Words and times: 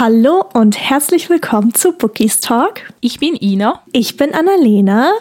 Hallo 0.00 0.44
und 0.54 0.76
herzlich 0.76 1.30
willkommen 1.30 1.72
zu 1.72 1.92
Bookies 1.92 2.40
Talk. 2.40 2.80
Ich 3.00 3.20
bin 3.20 3.36
Ina. 3.40 3.80
Ich 3.92 4.16
bin 4.16 4.34
Annalena 4.34 5.12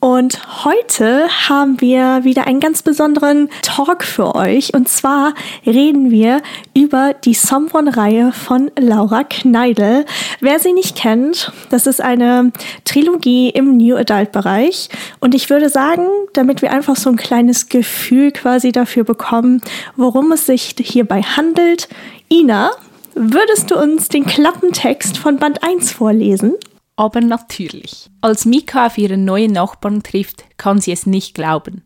und 0.00 0.64
heute 0.64 1.28
haben 1.28 1.82
wir 1.82 2.24
wieder 2.24 2.46
einen 2.46 2.60
ganz 2.60 2.82
besonderen 2.82 3.50
Talk 3.60 4.04
für 4.04 4.34
euch. 4.34 4.72
Und 4.72 4.88
zwar 4.88 5.34
reden 5.66 6.10
wir 6.10 6.40
über 6.74 7.12
die 7.12 7.34
Someone-Reihe 7.34 8.32
von 8.32 8.70
Laura 8.78 9.22
Kneidel. 9.22 10.06
Wer 10.40 10.60
sie 10.60 10.72
nicht 10.72 10.96
kennt, 10.96 11.52
das 11.68 11.86
ist 11.86 12.00
eine 12.00 12.52
Trilogie 12.86 13.50
im 13.50 13.76
New 13.76 13.96
Adult-Bereich. 13.96 14.88
Und 15.20 15.34
ich 15.34 15.50
würde 15.50 15.68
sagen, 15.68 16.06
damit 16.32 16.62
wir 16.62 16.72
einfach 16.72 16.96
so 16.96 17.10
ein 17.10 17.16
kleines 17.16 17.68
Gefühl 17.68 18.32
quasi 18.32 18.72
dafür 18.72 19.04
bekommen, 19.04 19.60
worum 19.94 20.32
es 20.32 20.46
sich 20.46 20.74
hierbei 20.78 21.20
handelt. 21.20 21.90
Ina, 22.32 22.70
würdest 23.16 23.70
du 23.70 23.76
uns 23.76 24.08
den 24.08 24.24
Klappentext 24.24 25.18
von 25.18 25.38
Band 25.38 25.62
1 25.62 25.90
vorlesen? 25.90 26.54
aber 26.96 27.20
natürlich. 27.20 28.08
Als 28.22 28.46
Mika 28.46 28.86
auf 28.86 28.98
ihren 28.98 29.24
neuen 29.24 29.52
Nachbarn 29.52 30.02
trifft, 30.02 30.44
kann 30.56 30.80
sie 30.80 30.92
es 30.92 31.06
nicht 31.06 31.34
glauben. 31.34 31.82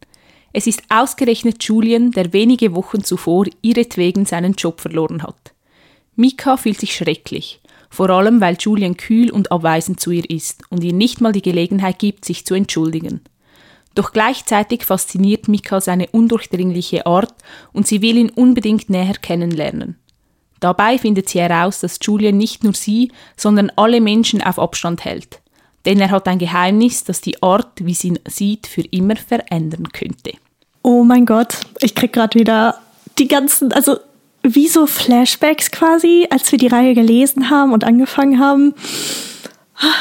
Es 0.53 0.67
ist 0.67 0.83
ausgerechnet 0.89 1.63
Julian, 1.65 2.13
der 2.13 2.33
wenige 2.33 2.75
Wochen 2.75 3.05
zuvor 3.05 3.47
ihretwegen 3.61 4.25
seinen 4.25 4.55
Job 4.55 4.81
verloren 4.81 5.23
hat. 5.23 5.53
Mika 6.17 6.57
fühlt 6.57 6.81
sich 6.81 6.95
schrecklich, 6.95 7.61
vor 7.89 8.11
allem 8.11 8.41
weil 8.41 8.57
Julian 8.59 8.97
kühl 8.97 9.31
und 9.31 9.53
abweisend 9.53 10.01
zu 10.01 10.11
ihr 10.11 10.29
ist 10.29 10.63
und 10.71 10.83
ihr 10.83 10.93
nicht 10.93 11.21
mal 11.21 11.33
die 11.33 11.43
Gelegenheit 11.43 11.99
gibt, 11.99 12.25
sich 12.25 12.45
zu 12.47 12.55
entschuldigen. 12.55 13.21
Doch 13.95 14.13
gleichzeitig 14.13 14.85
fasziniert 14.85 15.49
Mika 15.49 15.81
seine 15.81 16.09
undurchdringliche 16.09 17.07
Art 17.07 17.35
und 17.73 17.87
sie 17.87 18.03
will 18.03 18.17
ihn 18.17 18.31
unbedingt 18.31 18.91
näher 18.91 19.15
kennenlernen. 19.21 19.97
Dabei 20.61 20.99
findet 20.99 21.29
sie 21.29 21.41
heraus, 21.41 21.81
dass 21.81 21.99
Julian 22.03 22.37
nicht 22.37 22.63
nur 22.65 22.75
sie, 22.75 23.11
sondern 23.37 23.73
alle 23.77 24.01
Menschen 24.01 24.43
auf 24.43 24.59
Abstand 24.59 25.05
hält. 25.05 25.41
Denn 25.87 26.01
er 26.01 26.11
hat 26.11 26.29
ein 26.29 26.39
Geheimnis, 26.39 27.05
das 27.05 27.23
die 27.23 27.43
Art, 27.43 27.85
wie 27.85 27.95
sie 27.95 28.09
ihn 28.09 28.19
sieht, 28.29 28.67
für 28.67 28.83
immer 28.83 29.17
verändern 29.17 29.89
könnte. 29.93 30.33
Oh 30.83 31.03
mein 31.03 31.25
Gott, 31.25 31.57
ich 31.81 31.95
krieg 31.95 32.13
gerade 32.13 32.39
wieder 32.39 32.79
die 33.19 33.29
ganzen, 33.29 33.73
also 33.73 33.97
wie 34.43 34.69
so 34.69 34.87
Flashbacks 34.87 35.71
quasi, 35.71 36.27
als 36.31 36.51
wir 36.53 36.59
die 36.59 36.67
Reihe 36.67 36.95
gelesen 36.95 37.51
haben 37.51 37.73
und 37.73 37.85
angefangen 37.85 38.39
haben. 38.39 38.75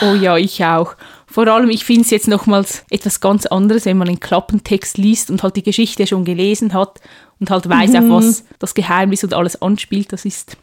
Oh 0.01 0.15
ja, 0.15 0.37
ich 0.37 0.63
auch. 0.63 0.95
Vor 1.25 1.47
allem, 1.47 1.69
ich 1.69 1.85
finde 1.85 2.01
es 2.01 2.09
jetzt 2.09 2.27
nochmals 2.27 2.83
etwas 2.89 3.21
ganz 3.21 3.45
anderes, 3.45 3.85
wenn 3.85 3.97
man 3.97 4.07
einen 4.07 4.19
Klappentext 4.19 4.97
liest 4.97 5.29
und 5.29 5.43
halt 5.43 5.55
die 5.55 5.63
Geschichte 5.63 6.07
schon 6.07 6.25
gelesen 6.25 6.73
hat 6.73 6.99
und 7.39 7.49
halt 7.49 7.69
weiß, 7.69 7.91
mhm. 7.91 8.11
auf 8.11 8.23
was 8.23 8.43
das 8.59 8.73
Geheimnis 8.73 9.23
und 9.23 9.33
alles 9.33 9.61
anspielt. 9.61 10.11
Das 10.11 10.25
ist 10.25 10.57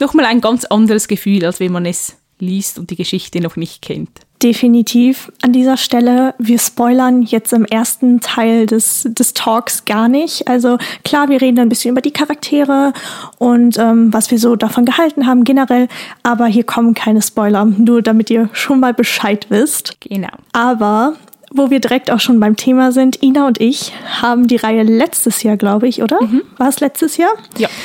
nochmal 0.00 0.26
ein 0.26 0.40
ganz 0.40 0.64
anderes 0.64 1.08
Gefühl, 1.08 1.44
als 1.44 1.60
wenn 1.60 1.72
man 1.72 1.86
es 1.86 2.16
liest 2.38 2.78
und 2.78 2.90
die 2.90 2.96
Geschichte 2.96 3.40
noch 3.40 3.56
nicht 3.56 3.82
kennt. 3.82 4.10
Definitiv 4.42 5.32
an 5.40 5.54
dieser 5.54 5.78
Stelle. 5.78 6.34
Wir 6.38 6.58
spoilern 6.58 7.22
jetzt 7.22 7.54
im 7.54 7.64
ersten 7.64 8.20
Teil 8.20 8.66
des, 8.66 9.08
des 9.08 9.32
Talks 9.32 9.86
gar 9.86 10.08
nicht. 10.08 10.46
Also 10.46 10.76
klar, 11.04 11.30
wir 11.30 11.40
reden 11.40 11.58
ein 11.58 11.70
bisschen 11.70 11.92
über 11.92 12.02
die 12.02 12.10
Charaktere 12.10 12.92
und 13.38 13.78
ähm, 13.78 14.12
was 14.12 14.30
wir 14.30 14.38
so 14.38 14.54
davon 14.54 14.84
gehalten 14.84 15.26
haben 15.26 15.44
generell, 15.44 15.88
aber 16.22 16.46
hier 16.46 16.64
kommen 16.64 16.92
keine 16.92 17.22
Spoiler, 17.22 17.64
nur 17.64 18.02
damit 18.02 18.28
ihr 18.28 18.50
schon 18.52 18.80
mal 18.80 18.92
Bescheid 18.92 19.46
wisst. 19.48 19.98
Genau. 20.02 20.28
Aber 20.52 21.14
wo 21.56 21.70
wir 21.70 21.80
direkt 21.80 22.10
auch 22.10 22.20
schon 22.20 22.40
beim 22.40 22.56
Thema 22.56 22.92
sind, 22.92 23.22
Ina 23.22 23.46
und 23.46 23.60
ich 23.60 23.92
haben 24.20 24.46
die 24.46 24.56
Reihe 24.56 24.82
letztes 24.82 25.42
Jahr, 25.42 25.56
glaube 25.56 25.88
ich, 25.88 26.02
oder? 26.02 26.22
Mhm. 26.22 26.42
War 26.58 26.68
es 26.68 26.80
letztes 26.80 27.16
Jahr? 27.16 27.32
Ja. 27.58 27.68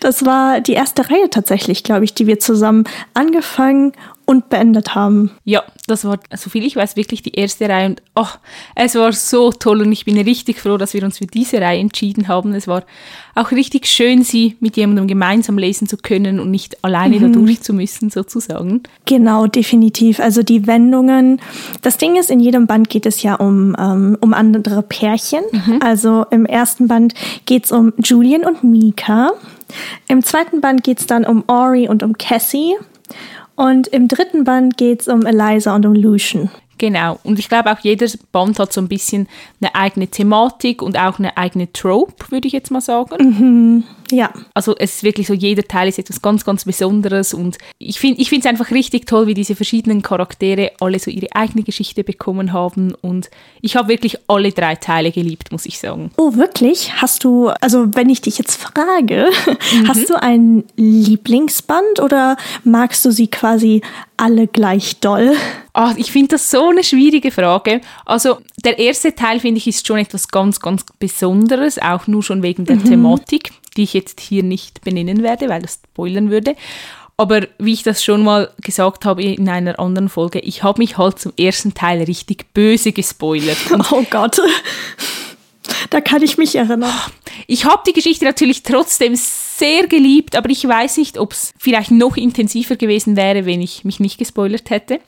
Das 0.00 0.24
war 0.24 0.60
die 0.60 0.72
erste 0.72 1.08
Reihe 1.10 1.30
tatsächlich, 1.30 1.84
glaube 1.84 2.04
ich, 2.04 2.14
die 2.14 2.26
wir 2.26 2.40
zusammen 2.40 2.84
angefangen 3.14 3.92
und 4.26 4.48
beendet 4.48 4.94
haben. 4.94 5.30
Ja, 5.44 5.62
das 5.86 6.04
war, 6.04 6.18
soviel 6.36 6.64
ich 6.64 6.76
weiß, 6.76 6.96
wirklich 6.96 7.22
die 7.22 7.34
erste 7.34 7.68
Reihe 7.68 7.86
und 7.86 8.02
oh, 8.14 8.26
es 8.74 8.94
war 8.94 9.12
so 9.12 9.50
toll 9.50 9.82
und 9.82 9.92
ich 9.92 10.04
bin 10.04 10.18
richtig 10.18 10.60
froh, 10.60 10.76
dass 10.76 10.94
wir 10.94 11.02
uns 11.02 11.18
für 11.18 11.26
diese 11.26 11.60
Reihe 11.60 11.80
entschieden 11.80 12.28
haben. 12.28 12.54
Es 12.54 12.66
war 12.66 12.84
auch 13.34 13.50
richtig 13.50 13.86
schön, 13.86 14.22
sie 14.22 14.56
mit 14.60 14.76
jemandem 14.76 15.06
gemeinsam 15.06 15.58
lesen 15.58 15.88
zu 15.88 15.96
können 15.96 16.38
und 16.38 16.50
nicht 16.50 16.82
alleine 16.84 17.16
mhm. 17.16 17.20
da 17.20 17.38
durch 17.38 17.62
zu 17.62 17.72
müssen, 17.72 18.10
sozusagen. 18.10 18.82
Genau, 19.06 19.46
definitiv. 19.46 20.20
Also 20.20 20.42
die 20.42 20.66
Wendungen. 20.66 21.40
Das 21.80 21.98
Ding 21.98 22.16
ist, 22.16 22.30
in 22.30 22.40
jedem 22.40 22.66
Band 22.66 22.90
geht 22.90 23.06
es 23.06 23.22
ja 23.22 23.34
um, 23.34 23.74
ähm, 23.78 24.18
um 24.20 24.34
andere 24.34 24.82
Pärchen. 24.82 25.42
Mhm. 25.50 25.80
Also 25.82 26.26
im 26.30 26.46
ersten 26.46 26.88
Band 26.88 27.14
geht 27.46 27.64
es 27.64 27.72
um 27.72 27.92
Julian 27.98 28.44
und 28.44 28.64
Mika. 28.64 29.30
Im 30.08 30.22
zweiten 30.22 30.60
Band 30.60 30.84
geht 30.84 31.00
es 31.00 31.06
dann 31.06 31.24
um 31.24 31.44
Ori 31.46 31.88
und 31.88 32.02
um 32.02 32.18
Cassie. 32.18 32.74
Und 33.62 33.86
im 33.86 34.08
dritten 34.08 34.42
Band 34.42 34.76
geht 34.76 35.02
es 35.02 35.08
um 35.08 35.24
Eliza 35.24 35.76
und 35.76 35.86
um 35.86 35.94
Lucian. 35.94 36.50
Genau. 36.82 37.20
Und 37.22 37.38
ich 37.38 37.48
glaube 37.48 37.70
auch 37.70 37.78
jeder 37.78 38.08
Band 38.32 38.58
hat 38.58 38.72
so 38.72 38.80
ein 38.80 38.88
bisschen 38.88 39.28
eine 39.60 39.72
eigene 39.76 40.08
Thematik 40.08 40.82
und 40.82 40.98
auch 40.98 41.20
eine 41.20 41.36
eigene 41.36 41.72
Trope, 41.72 42.32
würde 42.32 42.48
ich 42.48 42.52
jetzt 42.52 42.72
mal 42.72 42.80
sagen. 42.80 43.14
Mhm. 43.22 43.84
Ja. 44.10 44.32
Also 44.52 44.74
es 44.76 44.96
ist 44.96 45.04
wirklich 45.04 45.28
so, 45.28 45.32
jeder 45.32 45.62
Teil 45.62 45.88
ist 45.88 46.00
etwas 46.00 46.20
ganz, 46.20 46.44
ganz 46.44 46.64
Besonderes 46.64 47.34
und 47.34 47.56
ich 47.78 48.00
finde 48.00 48.20
ich 48.20 48.32
es 48.32 48.46
einfach 48.46 48.72
richtig 48.72 49.06
toll, 49.06 49.28
wie 49.28 49.34
diese 49.34 49.54
verschiedenen 49.54 50.02
Charaktere 50.02 50.72
alle 50.80 50.98
so 50.98 51.08
ihre 51.08 51.28
eigene 51.36 51.62
Geschichte 51.62 52.02
bekommen 52.02 52.52
haben 52.52 52.94
und 53.00 53.30
ich 53.60 53.76
habe 53.76 53.88
wirklich 53.88 54.18
alle 54.26 54.50
drei 54.50 54.74
Teile 54.74 55.12
geliebt, 55.12 55.52
muss 55.52 55.66
ich 55.66 55.78
sagen. 55.78 56.10
Oh, 56.16 56.34
wirklich? 56.34 56.94
Hast 57.00 57.22
du, 57.22 57.50
also 57.60 57.94
wenn 57.94 58.10
ich 58.10 58.22
dich 58.22 58.38
jetzt 58.38 58.60
frage, 58.60 59.30
mhm. 59.46 59.88
hast 59.88 60.10
du 60.10 60.20
ein 60.20 60.64
Lieblingsband 60.76 62.00
oder 62.00 62.36
magst 62.64 63.04
du 63.04 63.12
sie 63.12 63.28
quasi 63.28 63.82
alle 64.16 64.48
gleich 64.48 64.98
doll? 64.98 65.36
Oh, 65.74 65.90
ich 65.96 66.12
finde 66.12 66.28
das 66.28 66.50
so 66.50 66.68
eine 66.68 66.84
schwierige 66.84 67.30
Frage. 67.30 67.80
Also 68.04 68.38
der 68.62 68.78
erste 68.78 69.14
Teil 69.14 69.40
finde 69.40 69.58
ich 69.58 69.66
ist 69.66 69.86
schon 69.86 69.98
etwas 69.98 70.28
ganz, 70.28 70.60
ganz 70.60 70.84
Besonderes, 70.98 71.78
auch 71.78 72.06
nur 72.06 72.22
schon 72.22 72.42
wegen 72.42 72.66
der 72.66 72.76
mhm. 72.76 72.84
Thematik, 72.84 73.52
die 73.76 73.84
ich 73.84 73.94
jetzt 73.94 74.20
hier 74.20 74.42
nicht 74.42 74.82
benennen 74.82 75.22
werde, 75.22 75.48
weil 75.48 75.62
das 75.62 75.80
spoilern 75.82 76.30
würde. 76.30 76.56
Aber 77.16 77.42
wie 77.58 77.72
ich 77.72 77.82
das 77.82 78.04
schon 78.04 78.22
mal 78.22 78.50
gesagt 78.62 79.04
habe 79.04 79.22
in 79.22 79.48
einer 79.48 79.78
anderen 79.78 80.08
Folge, 80.08 80.40
ich 80.40 80.62
habe 80.62 80.80
mich 80.80 80.98
halt 80.98 81.18
zum 81.18 81.32
ersten 81.38 81.72
Teil 81.72 82.02
richtig 82.02 82.52
böse 82.52 82.92
gespoilert. 82.92 83.58
oh 83.92 84.04
Gott. 84.10 84.40
Da 85.90 86.00
kann 86.00 86.22
ich 86.22 86.36
mich 86.36 86.56
erinnern. 86.56 86.92
Ich 87.46 87.64
habe 87.64 87.82
die 87.86 87.92
Geschichte 87.92 88.24
natürlich 88.24 88.62
trotzdem 88.62 89.14
sehr 89.14 89.86
geliebt, 89.86 90.36
aber 90.36 90.50
ich 90.50 90.66
weiß 90.66 90.96
nicht, 90.96 91.18
ob 91.18 91.32
es 91.32 91.52
vielleicht 91.58 91.90
noch 91.90 92.16
intensiver 92.16 92.76
gewesen 92.76 93.16
wäre, 93.16 93.46
wenn 93.46 93.62
ich 93.62 93.84
mich 93.84 94.00
nicht 94.00 94.18
gespoilert 94.18 94.70
hätte. 94.70 95.00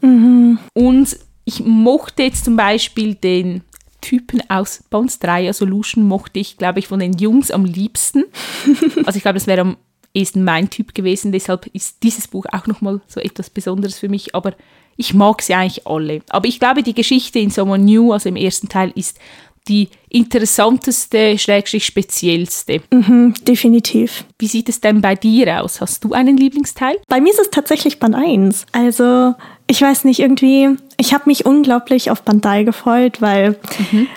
Mhm. 0.00 0.58
Und 0.74 1.16
ich 1.44 1.64
mochte 1.64 2.24
jetzt 2.24 2.44
zum 2.44 2.56
Beispiel 2.56 3.14
den 3.14 3.62
Typen 4.00 4.42
aus 4.48 4.84
Bones 4.90 5.18
3, 5.18 5.48
also 5.48 5.64
Lucian, 5.64 6.06
mochte 6.06 6.38
ich, 6.38 6.58
glaube 6.58 6.78
ich, 6.78 6.88
von 6.88 7.00
den 7.00 7.14
Jungs 7.14 7.50
am 7.50 7.64
liebsten. 7.64 8.24
also 9.04 9.16
ich 9.16 9.22
glaube, 9.22 9.38
das 9.38 9.46
wäre 9.46 9.62
am 9.62 9.76
ehesten 10.14 10.44
mein 10.44 10.70
Typ 10.70 10.94
gewesen, 10.94 11.32
deshalb 11.32 11.66
ist 11.72 12.02
dieses 12.02 12.28
Buch 12.28 12.46
auch 12.52 12.66
nochmal 12.66 13.00
so 13.06 13.20
etwas 13.20 13.50
Besonderes 13.50 13.98
für 13.98 14.08
mich, 14.08 14.34
aber 14.34 14.54
ich 14.96 15.12
mag 15.12 15.42
sie 15.42 15.54
eigentlich 15.54 15.86
alle. 15.86 16.20
Aber 16.30 16.48
ich 16.48 16.58
glaube, 16.58 16.82
die 16.82 16.94
Geschichte 16.94 17.38
in 17.38 17.50
Someone 17.50 17.84
New, 17.84 18.12
also 18.12 18.28
im 18.28 18.36
ersten 18.36 18.68
Teil, 18.68 18.92
ist 18.94 19.18
die 19.68 19.88
interessanteste, 20.08 21.38
schrägstrich 21.38 21.84
speziellste. 21.84 22.80
Mhm, 22.92 23.34
definitiv. 23.46 24.24
Wie 24.38 24.46
sieht 24.46 24.68
es 24.68 24.80
denn 24.80 25.00
bei 25.00 25.16
dir 25.16 25.62
aus? 25.62 25.80
Hast 25.80 26.04
du 26.04 26.12
einen 26.12 26.36
Lieblingsteil? 26.36 26.96
Bei 27.08 27.20
mir 27.20 27.32
ist 27.32 27.40
es 27.40 27.50
tatsächlich 27.50 27.98
Band 27.98 28.14
1. 28.14 28.66
Also, 28.72 29.34
ich 29.66 29.82
weiß 29.82 30.04
nicht, 30.04 30.20
irgendwie, 30.20 30.76
ich 30.96 31.12
habe 31.12 31.24
mich 31.26 31.44
unglaublich 31.46 32.10
auf 32.10 32.22
Band 32.22 32.44
3 32.44 32.62
gefreut, 32.64 33.20
weil 33.20 33.58
mhm. 33.90 34.08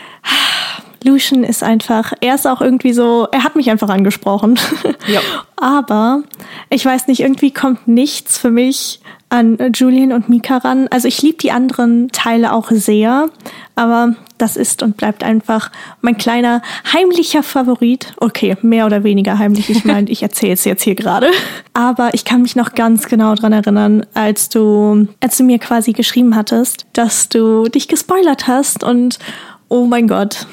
Lucian 1.03 1.43
ist 1.43 1.63
einfach, 1.63 2.13
er 2.21 2.35
ist 2.35 2.47
auch 2.47 2.61
irgendwie 2.61 2.93
so, 2.93 3.27
er 3.31 3.43
hat 3.43 3.55
mich 3.55 3.69
einfach 3.69 3.89
angesprochen. 3.89 4.59
Ja. 5.07 5.21
Aber 5.55 6.23
ich 6.69 6.85
weiß 6.85 7.07
nicht, 7.07 7.21
irgendwie 7.21 7.51
kommt 7.51 7.87
nichts 7.87 8.37
für 8.37 8.49
mich 8.49 9.01
an 9.29 9.57
Julian 9.73 10.11
und 10.11 10.27
Mika 10.27 10.57
ran. 10.57 10.87
Also 10.89 11.07
ich 11.07 11.21
liebe 11.21 11.37
die 11.37 11.51
anderen 11.51 12.09
Teile 12.11 12.51
auch 12.51 12.71
sehr, 12.71 13.29
aber 13.75 14.15
das 14.39 14.57
ist 14.57 14.81
und 14.81 14.97
bleibt 14.97 15.23
einfach 15.23 15.71
mein 16.01 16.17
kleiner 16.17 16.61
heimlicher 16.91 17.43
Favorit. 17.43 18.13
Okay, 18.17 18.57
mehr 18.61 18.85
oder 18.87 19.03
weniger 19.03 19.37
heimlich. 19.37 19.69
Ich 19.69 19.85
meine, 19.85 20.09
ich 20.09 20.23
erzähle 20.23 20.53
es 20.53 20.65
jetzt 20.65 20.83
hier 20.83 20.95
gerade. 20.95 21.27
Aber 21.73 22.13
ich 22.13 22.25
kann 22.25 22.41
mich 22.41 22.55
noch 22.55 22.73
ganz 22.73 23.07
genau 23.07 23.35
dran 23.35 23.53
erinnern, 23.53 24.05
als 24.15 24.49
du, 24.49 25.07
als 25.19 25.37
du 25.37 25.43
mir 25.43 25.59
quasi 25.59 25.93
geschrieben 25.93 26.35
hattest, 26.35 26.85
dass 26.93 27.29
du 27.29 27.67
dich 27.67 27.87
gespoilert 27.87 28.47
hast 28.47 28.83
und 28.83 29.19
oh 29.67 29.85
mein 29.85 30.07
Gott, 30.07 30.47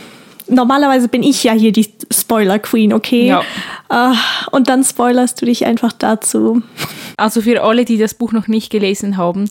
normalerweise 0.48 1.08
bin 1.08 1.22
ich 1.22 1.43
ja 1.44 1.52
hier 1.52 1.72
die 1.72 1.88
Spoiler 2.10 2.58
Queen, 2.58 2.93
okay? 2.93 3.28
Ja. 3.28 3.43
Uh, 3.93 4.14
und 4.50 4.69
dann 4.69 4.84
spoilerst 4.84 5.40
du 5.40 5.46
dich 5.46 5.64
einfach 5.64 5.93
dazu. 5.93 6.62
Also 7.16 7.40
für 7.40 7.62
alle, 7.62 7.84
die 7.84 7.98
das 7.98 8.14
Buch 8.14 8.32
noch 8.32 8.48
nicht 8.48 8.70
gelesen 8.70 9.16
haben, 9.16 9.48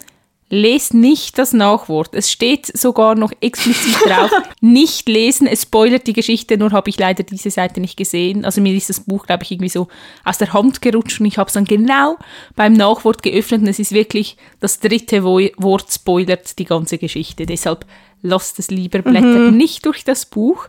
lest 0.55 0.93
nicht 0.93 1.37
das 1.37 1.53
Nachwort. 1.53 2.09
Es 2.13 2.31
steht 2.31 2.65
sogar 2.65 3.15
noch 3.15 3.31
explizit 3.41 3.95
drauf, 4.05 4.31
nicht 4.61 5.07
lesen. 5.09 5.47
Es 5.47 5.63
spoilert 5.63 6.07
die 6.07 6.13
Geschichte, 6.13 6.57
nur 6.57 6.71
habe 6.71 6.89
ich 6.89 6.97
leider 6.97 7.23
diese 7.23 7.51
Seite 7.51 7.81
nicht 7.81 7.97
gesehen. 7.97 8.45
Also 8.45 8.61
mir 8.61 8.73
ist 8.73 8.89
das 8.89 9.01
Buch, 9.01 9.25
glaube 9.25 9.43
ich, 9.43 9.51
irgendwie 9.51 9.69
so 9.69 9.87
aus 10.23 10.37
der 10.37 10.53
Hand 10.53 10.81
gerutscht 10.81 11.19
und 11.19 11.25
ich 11.25 11.37
habe 11.37 11.47
es 11.47 11.53
dann 11.53 11.65
genau 11.65 12.17
beim 12.55 12.73
Nachwort 12.73 13.21
geöffnet 13.21 13.61
und 13.61 13.67
es 13.67 13.79
ist 13.79 13.91
wirklich 13.91 14.37
das 14.59 14.79
dritte 14.79 15.23
Wort 15.23 15.91
spoilert 15.91 16.57
die 16.57 16.65
ganze 16.65 16.97
Geschichte. 16.97 17.45
Deshalb 17.45 17.85
lasst 18.21 18.57
es 18.59 18.71
lieber, 18.71 19.01
blättert 19.01 19.51
mhm. 19.51 19.57
nicht 19.57 19.85
durch 19.85 20.03
das 20.03 20.25
Buch. 20.25 20.67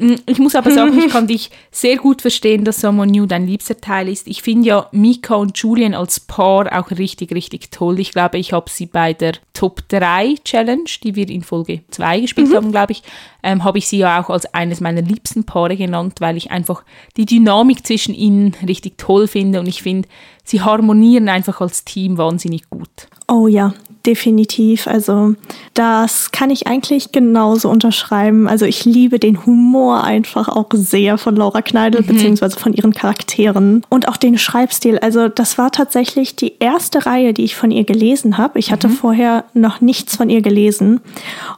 Mm, 0.00 0.14
ich 0.24 0.38
muss 0.38 0.54
aber 0.54 0.70
sagen, 0.70 0.98
ich 0.98 1.08
kann 1.12 1.26
dich 1.26 1.50
sehr 1.70 1.96
gut 1.96 2.22
verstehen, 2.22 2.64
dass 2.64 2.80
Someone 2.80 3.12
New 3.12 3.26
dein 3.26 3.46
liebster 3.46 3.78
Teil 3.78 4.08
ist. 4.08 4.26
Ich 4.26 4.42
finde 4.42 4.68
ja 4.68 4.88
Mika 4.92 5.34
und 5.34 5.56
Julian 5.58 5.94
als 5.94 6.20
Paar 6.20 6.66
auch 6.76 6.90
richtig, 6.90 7.32
richtig 7.32 7.70
toll. 7.70 8.00
Ich 8.00 8.12
glaube, 8.12 8.38
ich 8.38 8.52
habe 8.54 8.70
sie 8.70 8.86
bei 8.86 9.12
der 9.12 9.34
Top 9.52 9.86
3 9.88 10.36
Challenge, 10.42 10.88
die 11.02 11.14
wir 11.16 11.28
in 11.28 11.42
Folge 11.42 11.82
2 11.90 12.20
gespielt 12.20 12.48
mhm. 12.48 12.54
haben, 12.54 12.72
glaube 12.72 12.92
ich, 12.92 13.02
ähm, 13.42 13.62
habe 13.62 13.76
ich 13.76 13.88
sie 13.88 13.98
ja 13.98 14.22
auch 14.22 14.30
als 14.30 14.46
eines 14.54 14.80
meiner 14.80 15.02
liebsten 15.02 15.44
Paare 15.44 15.76
genannt, 15.76 16.20
weil 16.20 16.38
ich 16.38 16.50
einfach 16.50 16.82
die 17.18 17.26
Dynamik 17.26 17.86
zwischen 17.86 18.14
ihnen 18.14 18.56
richtig 18.66 18.96
toll 18.96 19.28
finde 19.28 19.60
und 19.60 19.66
ich 19.66 19.82
finde, 19.82 20.08
sie 20.44 20.62
harmonieren 20.62 21.28
einfach 21.28 21.60
als 21.60 21.84
Team 21.84 22.16
wahnsinnig 22.16 22.70
gut. 22.70 22.88
Oh 23.28 23.48
ja, 23.48 23.74
definitiv. 24.06 24.86
Also 24.86 25.34
das 25.74 26.32
kann 26.32 26.50
ich 26.50 26.66
eigentlich 26.66 27.12
genauso 27.12 27.68
unterschreiben. 27.68 28.48
Also 28.48 28.66
ich 28.66 28.84
liebe 28.84 29.18
den 29.18 29.44
Humor 29.46 30.04
einfach 30.04 30.48
auch 30.48 30.68
sehr 30.72 31.18
von 31.18 31.36
Laura 31.36 31.62
Kneidel, 31.62 32.02
mhm. 32.02 32.06
beziehungsweise 32.06 32.58
von 32.58 32.72
ihren 32.72 32.92
Charakteren 32.92 33.84
und 33.88 34.08
auch 34.08 34.16
den 34.16 34.38
Schreibstil. 34.38 34.98
Also 34.98 35.28
das 35.28 35.58
war 35.58 35.70
tatsächlich 35.70 36.36
die 36.36 36.54
erste 36.58 37.06
Reihe, 37.06 37.34
die 37.34 37.44
ich 37.44 37.56
von 37.56 37.70
ihr 37.70 37.84
gelesen 37.84 38.38
habe. 38.38 38.58
Ich 38.58 38.72
hatte 38.72 38.88
mhm. 38.88 38.92
vorher 38.92 39.44
noch 39.54 39.80
nichts 39.80 40.16
von 40.16 40.30
ihr 40.30 40.42
gelesen 40.42 41.00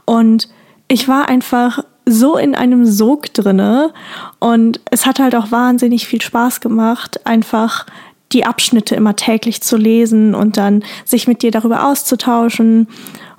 und 0.05 0.49
ich 0.89 1.09
war 1.09 1.29
einfach 1.29 1.85
so 2.05 2.37
in 2.37 2.55
einem 2.55 2.85
Sog 2.85 3.33
drinne 3.33 3.93
und 4.41 4.81
es 4.91 5.07
hat 5.07 5.21
halt 5.21 5.35
auch 5.37 5.53
wahnsinnig 5.53 6.07
viel 6.07 6.21
Spaß 6.21 6.61
gemacht, 6.61 7.25
einfach 7.25 7.87
die 8.33 8.45
Abschnitte 8.45 8.95
immer 8.95 9.17
täglich 9.17 9.63
zu 9.63 9.77
lesen 9.77 10.35
und 10.35 10.57
dann 10.57 10.85
sich 11.05 11.29
mit 11.29 11.43
dir 11.43 11.51
darüber 11.51 11.87
auszutauschen. 11.87 12.89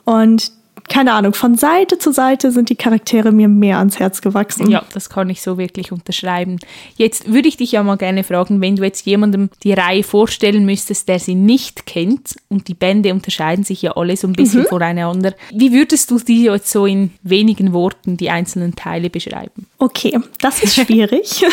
Und 0.06 0.52
keine 0.90 1.14
Ahnung, 1.14 1.34
von 1.34 1.56
Seite 1.56 1.98
zu 1.98 2.12
Seite 2.12 2.52
sind 2.52 2.70
die 2.70 2.76
Charaktere 2.76 3.32
mir 3.32 3.48
mehr 3.48 3.78
ans 3.78 4.00
Herz 4.00 4.22
gewachsen. 4.22 4.70
Ja, 4.70 4.84
das 4.94 5.10
kann 5.10 5.30
ich 5.30 5.42
so 5.42 5.58
wirklich 5.58 5.92
unterschreiben. 5.92 6.60
Jetzt 6.98 7.32
würde 7.32 7.48
ich 7.48 7.58
dich 7.58 7.72
ja 7.72 7.84
mal 7.84 7.96
gerne 7.96 8.24
fragen, 8.24 8.62
wenn 8.62 8.76
du 8.76 8.84
jetzt 8.84 9.06
jemandem 9.06 9.50
die 9.64 9.74
Reihe 9.74 10.04
vorstellen 10.04 10.66
müsstest, 10.66 11.08
der 11.08 11.20
sie 11.20 11.36
nicht 11.36 11.86
kennt, 11.86 12.36
und 12.50 12.68
die 12.68 12.74
Bände 12.74 13.14
unterscheiden 13.14 13.64
sich 13.64 13.82
ja 13.82 13.96
alle 13.96 14.18
so 14.18 14.28
ein 14.28 14.34
bisschen 14.34 14.62
mhm. 14.62 14.68
voneinander, 14.68 15.34
wie 15.52 15.72
würdest 15.72 16.12
du 16.12 16.20
die 16.20 16.44
jetzt 16.44 16.70
so 16.70 16.86
in 16.86 17.12
wenigen 17.24 17.74
Worten 17.74 18.18
die 18.18 18.30
einzelnen 18.30 18.76
Teile 18.76 19.10
beschreiben? 19.10 19.68
Okay, 19.78 20.20
das 20.42 20.64
ist 20.64 20.76
schwierig. 20.76 21.46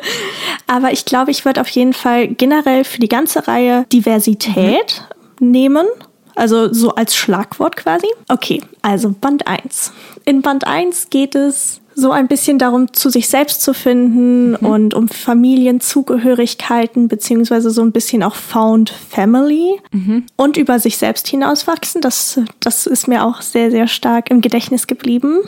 Aber 0.66 0.92
ich 0.92 1.04
glaube, 1.04 1.30
ich 1.30 1.44
würde 1.44 1.60
auf 1.60 1.68
jeden 1.68 1.92
Fall 1.92 2.28
generell 2.28 2.84
für 2.84 3.00
die 3.00 3.08
ganze 3.08 3.46
Reihe 3.46 3.86
Diversität 3.92 5.04
mhm. 5.40 5.50
nehmen 5.50 5.86
also 6.34 6.72
so 6.72 6.94
als 6.94 7.16
Schlagwort 7.16 7.76
quasi. 7.76 8.06
Okay, 8.28 8.62
also 8.82 9.10
Band 9.10 9.46
1. 9.46 9.92
In 10.24 10.42
Band 10.42 10.66
1 10.66 11.10
geht 11.10 11.34
es 11.34 11.80
so 11.96 12.10
ein 12.10 12.26
bisschen 12.26 12.58
darum, 12.58 12.92
zu 12.92 13.08
sich 13.08 13.28
selbst 13.28 13.62
zu 13.62 13.72
finden 13.72 14.50
mhm. 14.50 14.56
und 14.56 14.94
um 14.94 15.08
Familienzugehörigkeiten, 15.08 17.08
beziehungsweise 17.08 17.70
so 17.70 17.82
ein 17.82 17.92
bisschen 17.92 18.22
auch 18.22 18.34
Found 18.34 18.90
Family 18.90 19.80
mhm. 19.92 20.24
und 20.36 20.56
über 20.56 20.78
sich 20.78 20.98
selbst 20.98 21.28
hinauswachsen. 21.28 22.00
Das, 22.00 22.40
das 22.60 22.86
ist 22.86 23.06
mir 23.06 23.24
auch 23.24 23.42
sehr, 23.42 23.70
sehr 23.70 23.86
stark 23.86 24.30
im 24.30 24.40
Gedächtnis 24.40 24.86
geblieben. 24.86 25.40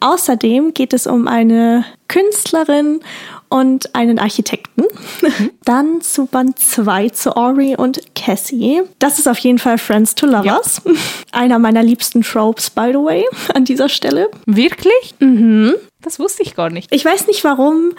Außerdem 0.00 0.74
geht 0.74 0.92
es 0.92 1.06
um 1.06 1.26
eine 1.26 1.84
Künstlerin 2.08 3.00
und 3.48 3.94
einen 3.94 4.18
Architekten. 4.18 4.84
Mhm. 5.22 5.50
Dann 5.64 6.00
zu 6.00 6.26
Band 6.26 6.58
2 6.58 7.10
zu 7.10 7.36
Ori 7.36 7.76
und 7.76 8.00
Cassie. 8.14 8.82
Das 8.98 9.18
ist 9.18 9.28
auf 9.28 9.38
jeden 9.38 9.58
Fall 9.58 9.78
Friends 9.78 10.14
to 10.14 10.26
Lovers. 10.26 10.82
Ja. 10.84 10.92
Einer 11.32 11.58
meiner 11.58 11.82
liebsten 11.82 12.22
Tropes, 12.22 12.70
by 12.70 12.90
the 12.92 12.98
way, 12.98 13.24
an 13.54 13.64
dieser 13.64 13.88
Stelle. 13.88 14.28
Wirklich? 14.46 15.14
Mhm. 15.18 15.74
Das 16.02 16.18
wusste 16.18 16.42
ich 16.42 16.54
gar 16.54 16.70
nicht. 16.70 16.92
Ich 16.92 17.04
weiß 17.04 17.26
nicht 17.26 17.42
warum, 17.44 17.92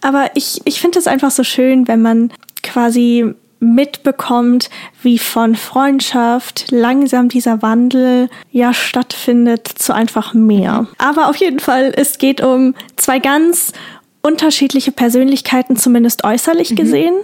aber 0.00 0.30
ich, 0.34 0.62
ich 0.64 0.80
finde 0.80 0.98
es 0.98 1.06
einfach 1.06 1.30
so 1.30 1.44
schön, 1.44 1.88
wenn 1.88 2.00
man 2.00 2.32
quasi 2.62 3.34
mitbekommt, 3.60 4.70
wie 5.02 5.18
von 5.18 5.54
Freundschaft 5.54 6.70
langsam 6.70 7.28
dieser 7.28 7.60
Wandel 7.62 8.30
ja 8.50 8.72
stattfindet 8.72 9.68
zu 9.68 9.94
einfach 9.94 10.32
mehr. 10.32 10.86
Aber 10.98 11.28
auf 11.28 11.36
jeden 11.36 11.60
Fall, 11.60 11.92
es 11.94 12.18
geht 12.18 12.40
um 12.40 12.74
zwei 12.96 13.18
ganz 13.18 13.72
unterschiedliche 14.22 14.92
Persönlichkeiten, 14.92 15.76
zumindest 15.76 16.24
äußerlich 16.24 16.72
mhm. 16.72 16.76
gesehen. 16.76 17.14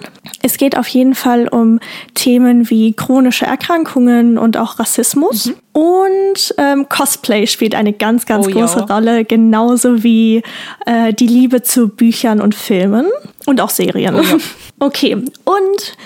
Es 0.42 0.56
geht 0.56 0.78
auf 0.78 0.88
jeden 0.88 1.14
Fall 1.14 1.48
um 1.48 1.78
Themen 2.14 2.70
wie 2.70 2.94
chronische 2.94 3.44
Erkrankungen 3.44 4.38
und 4.38 4.56
auch 4.56 4.78
Rassismus. 4.78 5.46
Mhm. 5.46 5.54
Und 5.72 6.54
ähm, 6.56 6.88
Cosplay 6.88 7.46
spielt 7.46 7.74
eine 7.74 7.92
ganz, 7.92 8.24
ganz 8.24 8.46
oh, 8.46 8.50
große 8.50 8.78
ja. 8.78 8.94
Rolle, 8.94 9.24
genauso 9.26 10.02
wie 10.02 10.42
äh, 10.86 11.12
die 11.12 11.26
Liebe 11.26 11.62
zu 11.62 11.88
Büchern 11.88 12.40
und 12.40 12.54
Filmen 12.54 13.06
und 13.44 13.60
auch 13.60 13.70
Serien. 13.70 14.14
Oh, 14.14 14.22
ja. 14.22 14.38
Okay, 14.78 15.14
und 15.14 15.96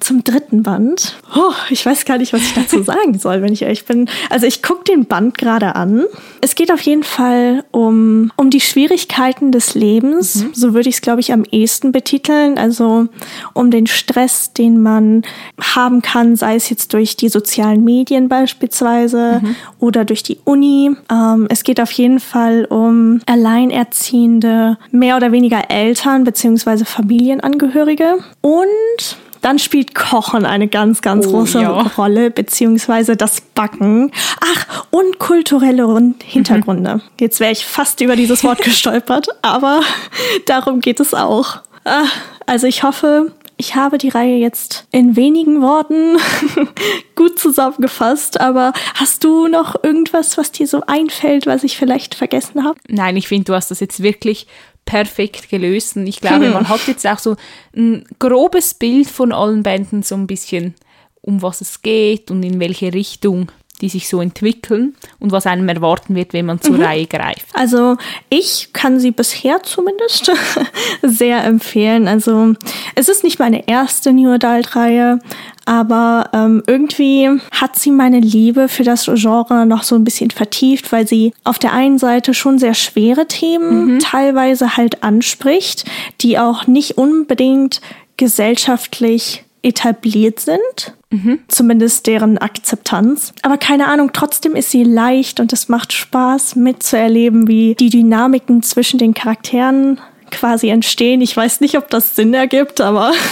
zum 0.00 0.24
dritten 0.24 0.62
Band. 0.62 1.16
Oh, 1.36 1.52
ich 1.68 1.84
weiß 1.84 2.04
gar 2.04 2.18
nicht, 2.18 2.32
was 2.32 2.42
ich 2.42 2.54
dazu 2.54 2.82
sagen 2.82 3.18
soll, 3.18 3.42
wenn 3.42 3.52
ich 3.52 3.62
ehrlich 3.62 3.84
bin. 3.84 4.08
Also 4.28 4.46
ich 4.46 4.62
gucke 4.62 4.84
den 4.84 5.04
Band 5.04 5.38
gerade 5.38 5.76
an. 5.76 6.04
Es 6.40 6.54
geht 6.54 6.72
auf 6.72 6.80
jeden 6.80 7.02
Fall 7.02 7.64
um, 7.70 8.32
um 8.36 8.50
die 8.50 8.60
Schwierigkeiten 8.60 9.52
des 9.52 9.74
Lebens. 9.74 10.36
Mhm. 10.36 10.54
So 10.54 10.74
würde 10.74 10.88
ich 10.88 10.96
es, 10.96 11.02
glaube 11.02 11.20
ich, 11.20 11.32
am 11.32 11.44
ehesten 11.44 11.92
betiteln. 11.92 12.58
Also 12.58 13.08
um 13.52 13.70
den 13.70 13.86
Stress, 13.86 14.52
den 14.52 14.82
man 14.82 15.22
haben 15.60 16.02
kann, 16.02 16.36
sei 16.36 16.56
es 16.56 16.70
jetzt 16.70 16.92
durch 16.94 17.16
die 17.16 17.28
sozialen 17.28 17.84
Medien 17.84 18.28
beispielsweise 18.28 19.40
mhm. 19.42 19.56
oder 19.78 20.04
durch 20.04 20.22
die 20.22 20.38
Uni. 20.44 20.90
Ähm, 21.10 21.46
es 21.50 21.62
geht 21.62 21.80
auf 21.80 21.92
jeden 21.92 22.20
Fall 22.20 22.64
um 22.64 23.20
alleinerziehende, 23.26 24.78
mehr 24.90 25.16
oder 25.16 25.32
weniger 25.32 25.70
Eltern 25.70 26.24
beziehungsweise 26.24 26.84
Familienangehörige. 26.84 28.18
Und 28.40 29.16
dann 29.40 29.58
spielt 29.58 29.94
Kochen 29.94 30.44
eine 30.44 30.68
ganz, 30.68 31.02
ganz 31.02 31.26
oh, 31.26 31.30
große 31.30 31.62
ja. 31.62 31.70
Rolle, 31.96 32.30
beziehungsweise 32.30 33.16
das 33.16 33.40
Backen. 33.40 34.12
Ach, 34.40 34.86
und 34.90 35.18
kulturelle 35.18 36.12
Hintergründe. 36.22 36.96
Mhm. 36.96 37.02
Jetzt 37.18 37.40
wäre 37.40 37.52
ich 37.52 37.64
fast 37.64 38.00
über 38.00 38.16
dieses 38.16 38.44
Wort 38.44 38.58
gestolpert, 38.62 39.28
aber 39.42 39.80
darum 40.46 40.80
geht 40.80 41.00
es 41.00 41.14
auch. 41.14 41.58
Ah, 41.84 42.04
also 42.46 42.66
ich 42.66 42.82
hoffe, 42.82 43.32
ich 43.60 43.74
habe 43.74 43.98
die 43.98 44.08
Reihe 44.08 44.36
jetzt 44.36 44.86
in 44.90 45.16
wenigen 45.16 45.60
Worten 45.60 46.16
gut 47.14 47.38
zusammengefasst, 47.38 48.40
aber 48.40 48.72
hast 48.94 49.22
du 49.22 49.48
noch 49.48 49.84
irgendwas, 49.84 50.38
was 50.38 50.50
dir 50.50 50.66
so 50.66 50.80
einfällt, 50.86 51.46
was 51.46 51.62
ich 51.62 51.76
vielleicht 51.76 52.14
vergessen 52.14 52.64
habe? 52.64 52.80
Nein, 52.88 53.18
ich 53.18 53.28
finde, 53.28 53.44
du 53.44 53.54
hast 53.54 53.70
das 53.70 53.80
jetzt 53.80 54.02
wirklich 54.02 54.46
perfekt 54.86 55.50
gelöst. 55.50 55.96
Und 55.96 56.06
ich 56.06 56.20
glaube, 56.22 56.46
hm. 56.46 56.54
man 56.54 56.68
hat 56.70 56.86
jetzt 56.86 57.06
auch 57.06 57.18
so 57.18 57.36
ein 57.76 58.06
grobes 58.18 58.72
Bild 58.72 59.08
von 59.08 59.30
allen 59.30 59.62
Bänden, 59.62 60.02
so 60.02 60.14
ein 60.14 60.26
bisschen, 60.26 60.74
um 61.20 61.42
was 61.42 61.60
es 61.60 61.82
geht 61.82 62.30
und 62.30 62.42
in 62.42 62.60
welche 62.60 62.94
Richtung 62.94 63.52
die 63.80 63.88
sich 63.88 64.08
so 64.08 64.20
entwickeln 64.20 64.94
und 65.18 65.32
was 65.32 65.46
einem 65.46 65.68
erwarten 65.68 66.14
wird, 66.14 66.32
wenn 66.32 66.46
man 66.46 66.60
zur 66.60 66.76
mhm. 66.76 66.82
Reihe 66.82 67.06
greift. 67.06 67.46
Also 67.54 67.96
ich 68.28 68.72
kann 68.72 69.00
sie 69.00 69.10
bisher 69.10 69.62
zumindest 69.62 70.30
sehr 71.02 71.44
empfehlen. 71.44 72.08
Also 72.08 72.54
es 72.94 73.08
ist 73.08 73.24
nicht 73.24 73.38
meine 73.38 73.68
erste 73.68 74.12
New 74.12 74.30
Adult-Reihe, 74.30 75.20
aber 75.64 76.30
ähm, 76.32 76.62
irgendwie 76.66 77.28
hat 77.52 77.78
sie 77.78 77.90
meine 77.90 78.20
Liebe 78.20 78.68
für 78.68 78.82
das 78.82 79.08
Genre 79.14 79.66
noch 79.66 79.82
so 79.82 79.94
ein 79.94 80.04
bisschen 80.04 80.30
vertieft, 80.30 80.90
weil 80.90 81.06
sie 81.06 81.32
auf 81.44 81.58
der 81.58 81.72
einen 81.72 81.98
Seite 81.98 82.34
schon 82.34 82.58
sehr 82.58 82.74
schwere 82.74 83.26
Themen 83.26 83.94
mhm. 83.94 83.98
teilweise 84.00 84.76
halt 84.76 85.02
anspricht, 85.02 85.84
die 86.22 86.38
auch 86.38 86.66
nicht 86.66 86.98
unbedingt 86.98 87.80
gesellschaftlich 88.16 89.44
etabliert 89.62 90.40
sind. 90.40 90.94
Mhm. 91.10 91.40
Zumindest 91.48 92.06
deren 92.06 92.38
Akzeptanz. 92.38 93.32
Aber 93.42 93.58
keine 93.58 93.88
Ahnung, 93.88 94.10
trotzdem 94.12 94.54
ist 94.54 94.70
sie 94.70 94.84
leicht 94.84 95.40
und 95.40 95.52
es 95.52 95.68
macht 95.68 95.92
Spaß 95.92 96.56
mitzuerleben, 96.56 97.48
wie 97.48 97.74
die 97.74 97.90
Dynamiken 97.90 98.62
zwischen 98.62 98.98
den 98.98 99.14
Charakteren 99.14 100.00
quasi 100.30 100.68
entstehen. 100.68 101.20
Ich 101.20 101.36
weiß 101.36 101.60
nicht, 101.60 101.76
ob 101.76 101.90
das 101.90 102.16
Sinn 102.16 102.34
ergibt, 102.34 102.80
aber. 102.80 103.12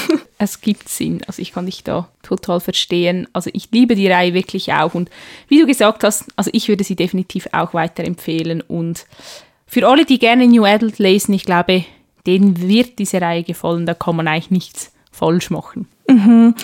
Es 0.41 0.61
gibt 0.61 0.89
Sinn. 0.89 1.21
Also 1.27 1.43
ich 1.43 1.51
kann 1.51 1.67
dich 1.67 1.83
da 1.83 2.09
total 2.23 2.61
verstehen. 2.61 3.27
Also 3.33 3.51
ich 3.53 3.71
liebe 3.73 3.97
die 3.97 4.07
Reihe 4.07 4.35
wirklich 4.35 4.73
auch. 4.73 4.95
Und 4.95 5.11
wie 5.49 5.59
du 5.59 5.67
gesagt 5.67 6.05
hast, 6.05 6.27
also 6.37 6.49
ich 6.55 6.69
würde 6.69 6.85
sie 6.85 6.95
definitiv 6.95 7.49
auch 7.51 7.75
weiterempfehlen. 7.75 8.61
Und 8.61 9.05
für 9.67 9.89
alle, 9.89 10.05
die 10.05 10.21
gerne 10.21 10.47
New 10.47 10.65
Adult 10.65 11.01
lesen, 11.01 11.35
ich 11.35 11.45
glaube, 11.45 11.85
denen 12.25 12.69
wird 12.69 13.01
diese 13.01 13.21
Reihe 13.21 13.43
gefallen. 13.43 13.85
Da 13.85 13.95
kann 13.95 14.15
man 14.15 14.29
eigentlich 14.29 14.53
nichts 14.53 14.93
falsch 15.19 15.51
machen. 15.51 15.87
Mhm. 16.09 16.55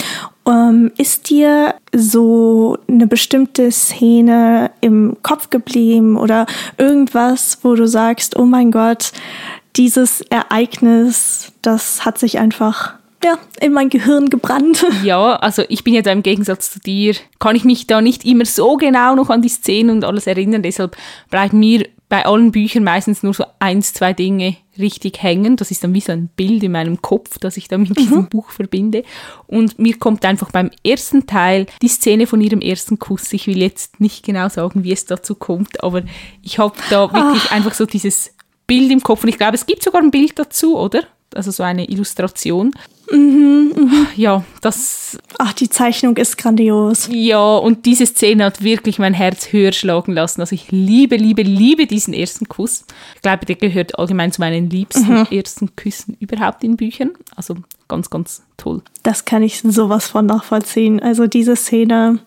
Ähm, 0.47 0.93
ist 0.97 1.29
dir 1.29 1.75
so 1.95 2.79
eine 2.89 3.07
bestimmte 3.07 3.71
Szene 3.71 4.71
im 4.81 5.17
Kopf 5.23 5.51
geblieben 5.51 6.17
oder 6.17 6.47
irgendwas, 6.79 7.59
wo 7.63 7.75
du 7.75 7.87
sagst, 7.87 8.39
oh 8.39 8.45
mein 8.45 8.71
Gott, 8.71 9.13
dieses 9.77 10.21
Ereignis, 10.23 11.53
das 11.63 12.05
hat 12.05 12.19
sich 12.19 12.39
einfach 12.39 12.95
ja, 13.25 13.39
in 13.61 13.73
mein 13.73 13.89
Gehirn 13.89 14.29
gebrannt. 14.29 14.85
Ja, 15.03 15.37
also 15.37 15.63
ich 15.69 15.83
bin 15.83 15.95
ja 15.95 16.03
da 16.03 16.13
im 16.13 16.23
Gegensatz 16.23 16.73
zu 16.73 16.81
dir, 16.81 17.15
kann 17.39 17.57
ich 17.57 17.65
mich 17.65 17.87
da 17.87 18.01
nicht 18.01 18.25
immer 18.25 18.45
so 18.45 18.77
genau 18.77 19.15
noch 19.15 19.31
an 19.31 19.43
die 19.43 19.49
Szenen 19.49 19.97
und 19.97 20.05
alles 20.05 20.27
erinnern. 20.27 20.63
Deshalb 20.63 20.97
bleiben 21.31 21.59
mir 21.59 21.87
bei 22.15 22.27
allen 22.27 22.53
Büchern 22.53 22.85
meistens 22.85 23.25
nur 23.25 23.35
so 23.35 23.45
eins, 23.59 23.93
zwei 23.93 24.13
Dinge 24.13 24.55
richtig 24.79 25.21
hängen. 25.21 25.57
Das 25.57 25.73
ist 25.73 25.83
dann 25.83 25.95
wie 25.95 26.01
so 26.01 26.13
ein 26.13 26.29
Bild 26.29 26.63
in 26.63 26.71
meinem 26.71 27.03
Kopf, 27.03 27.41
das 27.41 27.57
ich 27.57 27.67
da 27.67 27.77
mit 27.77 27.99
diesem 27.99 28.19
mhm. 28.19 28.29
Buch 28.29 28.53
verbinde. 28.53 29.03
Und 29.49 29.81
mir 29.81 29.99
kommt 29.99 30.25
einfach 30.25 30.53
beim 30.53 30.71
ersten 30.87 31.27
Teil 31.27 31.67
die 31.83 31.89
Szene 31.89 32.29
von 32.29 32.41
ihrem 32.41 32.61
ersten 32.61 33.01
Kuss. 33.01 33.33
Ich 33.33 33.49
will 33.49 33.59
jetzt 33.59 33.99
nicht 33.99 34.25
genau 34.25 34.49
sagen, 34.49 34.85
wie 34.85 34.93
es 34.93 35.07
dazu 35.07 35.35
kommt, 35.35 35.83
aber 35.83 36.05
ich 36.41 36.61
habe 36.61 36.77
da 36.89 37.13
wirklich 37.13 37.47
Ach. 37.47 37.51
einfach 37.51 37.75
so 37.75 37.85
dieses 37.85 38.33
Bild 38.69 38.93
im 38.93 39.03
Kopf 39.03 39.25
und 39.25 39.31
ich 39.31 39.37
glaube, 39.39 39.57
es 39.57 39.67
gibt 39.67 39.83
sogar 39.83 40.01
ein 40.01 40.13
Bild 40.13 40.39
dazu, 40.39 40.79
oder? 40.79 41.03
Also 41.35 41.51
so 41.51 41.65
eine 41.65 41.91
Illustration. 41.91 42.71
Mhm, 43.11 43.73
mh. 43.77 44.07
Ja, 44.17 44.45
das. 44.61 45.19
Ach, 45.39 45.53
die 45.53 45.69
Zeichnung 45.69 46.17
ist 46.17 46.39
grandios. 46.39 47.09
Ja, 47.11 47.57
und 47.57 47.87
diese 47.87 48.07
Szene 48.07 48.45
hat 48.45 48.63
wirklich 48.63 48.99
mein 48.99 49.15
Herz 49.15 49.53
höher 49.53 49.73
schlagen 49.73 50.13
lassen. 50.13 50.41
Also 50.41 50.55
ich 50.55 50.71
liebe, 50.71 51.17
liebe, 51.17 51.43
liebe 51.43 51.87
diesen 51.87 52.15
ersten 52.15 52.49
Kuss. 52.49 52.85
Ich 53.17 53.23
glaube, 53.23 53.47
der 53.47 53.57
gehört 53.57 53.99
allgemein 53.99 54.33
zu 54.33 54.41
meinen 54.41 54.71
liebsten 54.71 55.13
mhm. 55.13 55.27
ersten 55.31 55.75
Küssen 55.77 56.17
überhaupt 56.21 56.65
in 56.65 56.77
Büchern. 56.77 57.13
Also 57.37 57.57
ganz, 57.89 58.11
ganz 58.11 58.43
toll. 58.57 58.83
Das 59.03 59.25
kann 59.25 59.43
ich 59.43 59.61
sowas 59.61 60.07
von 60.09 60.27
nachvollziehen. 60.27 61.01
Also 61.01 61.27
diese 61.27 61.57
Szene. 61.57 62.21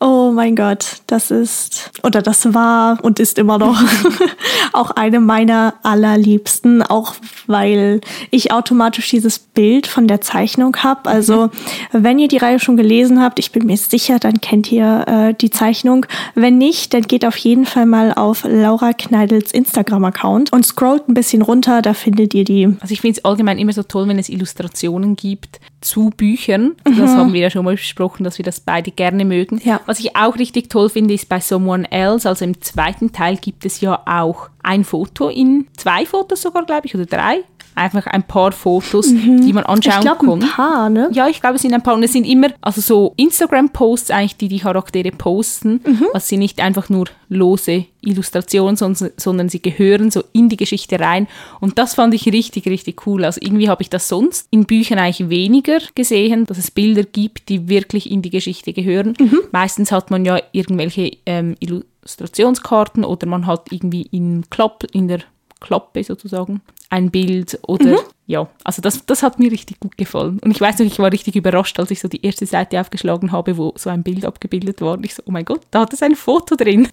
Oh 0.00 0.32
mein 0.34 0.56
Gott, 0.56 1.02
das 1.06 1.30
ist 1.30 1.90
oder 2.02 2.20
das 2.20 2.52
war 2.52 3.02
und 3.02 3.20
ist 3.20 3.38
immer 3.38 3.58
noch 3.58 3.80
auch 4.72 4.90
eine 4.90 5.20
meiner 5.20 5.74
allerliebsten, 5.82 6.82
auch 6.82 7.14
weil 7.46 8.00
ich 8.30 8.52
automatisch 8.52 9.08
dieses 9.08 9.38
Bild 9.38 9.86
von 9.86 10.08
der 10.08 10.20
Zeichnung 10.20 10.76
habe. 10.78 11.08
Also 11.08 11.50
wenn 11.92 12.18
ihr 12.18 12.28
die 12.28 12.38
Reihe 12.38 12.58
schon 12.58 12.76
gelesen 12.76 13.22
habt, 13.22 13.38
ich 13.38 13.52
bin 13.52 13.66
mir 13.66 13.76
sicher, 13.76 14.18
dann 14.18 14.40
kennt 14.40 14.70
ihr 14.72 15.04
äh, 15.06 15.34
die 15.34 15.50
Zeichnung. 15.50 16.06
Wenn 16.34 16.58
nicht, 16.58 16.92
dann 16.92 17.02
geht 17.02 17.24
auf 17.24 17.36
jeden 17.36 17.64
Fall 17.64 17.86
mal 17.86 18.12
auf 18.12 18.44
Laura 18.44 18.92
Kneidels 18.92 19.52
Instagram-Account 19.52 20.52
und 20.52 20.66
scrollt 20.66 21.08
ein 21.08 21.14
bisschen 21.14 21.42
runter, 21.42 21.82
da 21.82 21.94
findet 21.94 22.34
ihr 22.34 22.44
die. 22.44 22.76
Also 22.80 22.92
ich 22.92 23.00
finde 23.00 23.18
es 23.18 23.24
allgemein 23.24 23.58
immer 23.58 23.72
so 23.72 23.82
toll, 23.82 24.08
wenn 24.08 24.18
es 24.18 24.28
Illustrationen 24.28 25.16
gibt 25.16 25.60
zu 25.84 26.10
Büchern. 26.10 26.74
Mhm. 26.86 26.98
Das 26.98 27.10
haben 27.10 27.32
wir 27.32 27.40
ja 27.40 27.50
schon 27.50 27.64
mal 27.64 27.74
besprochen, 27.74 28.24
dass 28.24 28.38
wir 28.38 28.44
das 28.44 28.60
beide 28.60 28.90
gerne 28.90 29.24
mögen. 29.24 29.60
Ja. 29.64 29.80
Was 29.86 30.00
ich 30.00 30.16
auch 30.16 30.36
richtig 30.36 30.70
toll 30.70 30.88
finde, 30.88 31.14
ist 31.14 31.28
bei 31.28 31.40
Someone 31.40 31.90
Else, 31.90 32.28
also 32.28 32.44
im 32.44 32.60
zweiten 32.60 33.12
Teil 33.12 33.36
gibt 33.36 33.64
es 33.64 33.80
ja 33.80 34.02
auch 34.06 34.48
ein 34.62 34.84
Foto 34.84 35.28
in 35.28 35.66
zwei 35.76 36.06
Fotos 36.06 36.42
sogar, 36.42 36.64
glaube 36.64 36.86
ich, 36.86 36.94
oder 36.94 37.06
drei 37.06 37.44
einfach 37.74 38.06
ein 38.06 38.22
paar 38.22 38.52
Fotos, 38.52 39.10
mhm. 39.10 39.42
die 39.44 39.52
man 39.52 39.64
anschauen 39.64 39.98
ich 39.98 40.02
glaub, 40.02 40.20
kann. 40.20 40.42
Ein 40.42 40.48
paar, 40.48 40.90
ne? 40.90 41.08
Ja, 41.12 41.28
ich 41.28 41.40
glaube, 41.40 41.56
es 41.56 41.62
sind 41.62 41.74
ein 41.74 41.82
paar. 41.82 41.94
Und 41.94 42.02
es 42.02 42.12
sind 42.12 42.24
immer, 42.24 42.48
also 42.60 42.80
so 42.80 43.14
Instagram-Posts 43.16 44.10
eigentlich, 44.10 44.36
die 44.36 44.48
die 44.48 44.60
Charaktere 44.60 45.10
posten. 45.10 45.80
Mhm. 45.84 46.06
Also 46.12 46.26
sie 46.28 46.36
nicht 46.36 46.60
einfach 46.60 46.88
nur 46.88 47.06
lose 47.28 47.86
Illustrationen, 48.00 48.76
sondern, 48.76 49.10
sondern 49.16 49.48
sie 49.48 49.60
gehören 49.60 50.10
so 50.10 50.22
in 50.32 50.48
die 50.48 50.56
Geschichte 50.56 51.00
rein. 51.00 51.26
Und 51.60 51.78
das 51.78 51.94
fand 51.94 52.14
ich 52.14 52.26
richtig, 52.26 52.66
richtig 52.66 53.06
cool. 53.06 53.24
Also 53.24 53.40
irgendwie 53.42 53.68
habe 53.68 53.82
ich 53.82 53.90
das 53.90 54.08
sonst 54.08 54.46
in 54.50 54.64
Büchern 54.64 54.98
eigentlich 54.98 55.28
weniger 55.28 55.78
gesehen, 55.94 56.44
dass 56.46 56.58
es 56.58 56.70
Bilder 56.70 57.04
gibt, 57.04 57.48
die 57.48 57.68
wirklich 57.68 58.10
in 58.10 58.22
die 58.22 58.30
Geschichte 58.30 58.72
gehören. 58.72 59.14
Mhm. 59.18 59.40
Meistens 59.52 59.92
hat 59.92 60.10
man 60.10 60.24
ja 60.24 60.38
irgendwelche 60.52 61.16
ähm, 61.26 61.56
Illustrationskarten 61.60 63.04
oder 63.04 63.26
man 63.26 63.46
hat 63.46 63.72
irgendwie 63.72 64.02
in 64.10 64.44
Klapp, 64.50 64.84
in 64.92 65.08
der 65.08 65.20
Klappe 65.60 66.04
sozusagen 66.04 66.60
ein 66.90 67.10
Bild 67.10 67.58
oder 67.66 67.92
mhm. 67.92 67.98
ja, 68.26 68.46
also 68.62 68.80
das, 68.80 69.04
das 69.06 69.22
hat 69.22 69.38
mir 69.38 69.50
richtig 69.50 69.80
gut 69.80 69.96
gefallen. 69.96 70.38
Und 70.44 70.50
ich 70.50 70.60
weiß 70.60 70.78
noch, 70.78 70.86
ich 70.86 70.98
war 70.98 71.10
richtig 71.10 71.34
überrascht, 71.34 71.78
als 71.80 71.90
ich 71.90 72.00
so 72.00 72.08
die 72.08 72.24
erste 72.24 72.46
Seite 72.46 72.80
aufgeschlagen 72.80 73.32
habe, 73.32 73.56
wo 73.56 73.72
so 73.76 73.90
ein 73.90 74.02
Bild 74.02 74.24
abgebildet 74.24 74.80
war. 74.80 74.94
Und 74.94 75.04
ich 75.04 75.14
so, 75.14 75.22
oh 75.26 75.32
mein 75.32 75.44
Gott, 75.44 75.62
da 75.70 75.80
hat 75.80 75.92
es 75.92 76.02
ein 76.02 76.14
Foto 76.14 76.54
drin. 76.54 76.88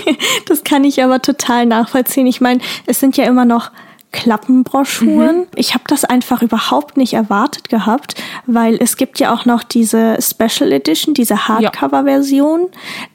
das 0.46 0.62
kann 0.64 0.84
ich 0.84 1.02
aber 1.02 1.22
total 1.22 1.66
nachvollziehen. 1.66 2.26
Ich 2.26 2.40
meine, 2.40 2.60
es 2.86 3.00
sind 3.00 3.16
ja 3.16 3.24
immer 3.24 3.44
noch 3.44 3.70
Klappenbroschüren. 4.16 5.40
Mhm. 5.40 5.46
Ich 5.56 5.74
habe 5.74 5.84
das 5.88 6.06
einfach 6.06 6.40
überhaupt 6.40 6.96
nicht 6.96 7.12
erwartet 7.12 7.68
gehabt, 7.68 8.14
weil 8.46 8.76
es 8.80 8.96
gibt 8.96 9.20
ja 9.20 9.32
auch 9.34 9.44
noch 9.44 9.62
diese 9.62 10.16
Special 10.22 10.72
Edition, 10.72 11.12
diese 11.12 11.46
Hardcover-Version. 11.46 12.68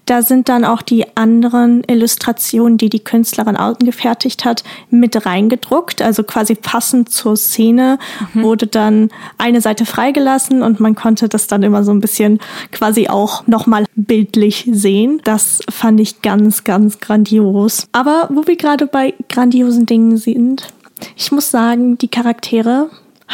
Da 0.05 0.21
sind 0.21 0.47
dann 0.47 0.63
auch 0.63 0.83
die 0.83 1.17
anderen 1.17 1.83
Illustrationen, 1.87 2.77
die 2.77 2.89
die 2.89 3.03
Künstlerin 3.03 3.55
angefertigt 3.55 4.45
hat, 4.45 4.63
mit 4.91 5.25
reingedruckt. 5.25 6.03
Also 6.03 6.23
quasi 6.23 6.53
passend 6.53 7.09
zur 7.09 7.35
Szene 7.35 7.97
mhm. 8.33 8.43
wurde 8.43 8.67
dann 8.67 9.09
eine 9.39 9.59
Seite 9.59 9.87
freigelassen 9.87 10.61
und 10.61 10.79
man 10.79 10.93
konnte 10.93 11.29
das 11.29 11.47
dann 11.47 11.63
immer 11.63 11.83
so 11.83 11.91
ein 11.91 11.99
bisschen 11.99 12.39
quasi 12.71 13.07
auch 13.07 13.47
nochmal 13.47 13.85
bildlich 13.95 14.69
sehen. 14.71 15.19
Das 15.23 15.61
fand 15.67 15.99
ich 15.99 16.21
ganz, 16.21 16.63
ganz 16.63 16.99
grandios. 16.99 17.87
Aber 17.91 18.29
wo 18.31 18.45
wir 18.45 18.55
gerade 18.55 18.85
bei 18.85 19.15
grandiosen 19.29 19.87
Dingen 19.87 20.17
sind, 20.17 20.67
ich 21.15 21.31
muss 21.31 21.51
sagen, 21.51 21.97
die 21.97 22.07
Charaktere 22.07 22.89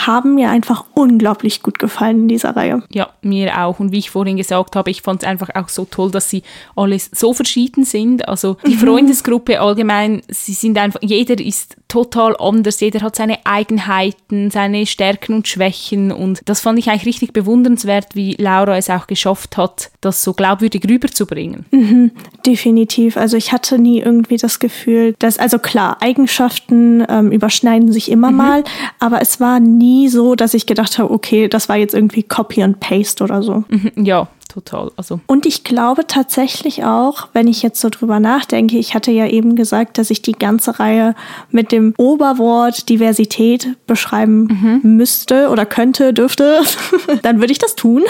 haben 0.05 0.35
mir 0.35 0.51
einfach 0.51 0.85
unglaublich 0.93 1.63
gut 1.63 1.79
gefallen 1.79 2.21
in 2.21 2.27
dieser 2.27 2.55
Reihe. 2.55 2.83
Ja, 2.91 3.09
mir 3.23 3.59
auch. 3.59 3.79
Und 3.79 3.91
wie 3.91 3.97
ich 3.97 4.11
vorhin 4.11 4.37
gesagt 4.37 4.75
habe, 4.75 4.91
ich 4.91 5.01
fand 5.01 5.23
es 5.23 5.27
einfach 5.27 5.49
auch 5.55 5.69
so 5.69 5.85
toll, 5.85 6.11
dass 6.11 6.29
sie 6.29 6.43
alles 6.75 7.09
so 7.11 7.33
verschieden 7.33 7.83
sind. 7.83 8.27
Also 8.27 8.57
die 8.67 8.75
mhm. 8.75 8.79
Freundesgruppe 8.79 9.59
allgemein, 9.59 10.21
sie 10.27 10.53
sind 10.53 10.77
einfach, 10.77 10.99
jeder 11.01 11.43
ist 11.43 11.77
total 11.87 12.35
anders, 12.37 12.79
jeder 12.79 13.01
hat 13.01 13.15
seine 13.15 13.45
Eigenheiten, 13.45 14.51
seine 14.51 14.85
Stärken 14.85 15.33
und 15.33 15.47
Schwächen. 15.47 16.11
Und 16.11 16.41
das 16.45 16.59
fand 16.59 16.79
ich 16.79 16.89
eigentlich 16.89 17.05
richtig 17.05 17.33
bewundernswert, 17.33 18.15
wie 18.15 18.35
Laura 18.37 18.77
es 18.77 18.89
auch 18.89 19.07
geschafft 19.07 19.57
hat, 19.57 19.91
das 20.01 20.23
so 20.23 20.33
glaubwürdig 20.33 20.83
rüberzubringen. 20.87 21.65
Mhm, 21.71 22.11
definitiv. 22.45 23.17
Also 23.17 23.37
ich 23.37 23.51
hatte 23.51 23.79
nie 23.79 23.99
irgendwie 23.99 24.37
das 24.37 24.59
Gefühl, 24.59 25.15
dass, 25.19 25.37
also 25.37 25.59
klar, 25.59 25.97
Eigenschaften 26.01 27.05
ähm, 27.07 27.31
überschneiden 27.31 27.91
sich 27.91 28.11
immer 28.11 28.31
mhm. 28.31 28.37
mal, 28.37 28.63
aber 28.99 29.21
es 29.21 29.39
war 29.39 29.59
nie 29.59 30.09
so, 30.09 30.35
dass 30.35 30.53
ich 30.53 30.65
gedacht 30.65 30.99
habe, 30.99 31.11
okay, 31.11 31.47
das 31.47 31.69
war 31.69 31.77
jetzt 31.77 31.93
irgendwie 31.93 32.23
Copy 32.23 32.63
and 32.63 32.79
Paste 32.79 33.23
oder 33.23 33.41
so. 33.41 33.63
Mhm, 33.69 33.91
ja, 34.03 34.27
total. 34.47 34.91
Also. 34.95 35.19
Und 35.27 35.45
ich 35.45 35.63
glaube 35.63 36.07
tatsächlich 36.07 36.83
auch, 36.83 37.29
wenn 37.33 37.47
ich 37.47 37.61
jetzt 37.61 37.81
so 37.81 37.89
drüber 37.89 38.19
nachdenke, 38.19 38.77
ich 38.77 38.93
hatte 38.93 39.11
ja 39.11 39.27
eben 39.27 39.55
gesagt, 39.55 39.97
dass 39.97 40.09
ich 40.09 40.21
die 40.21 40.33
ganze 40.33 40.79
Reihe 40.79 41.15
mit 41.51 41.71
dem 41.71 41.93
Oberwort 41.97 42.89
Diversität 42.89 43.75
beschreiben 43.87 44.81
mhm. 44.83 44.97
müsste 44.97 45.49
oder 45.49 45.65
könnte, 45.65 46.13
dürfte, 46.13 46.61
dann 47.21 47.39
würde 47.39 47.51
ich 47.51 47.59
das 47.59 47.75
tun. 47.75 48.03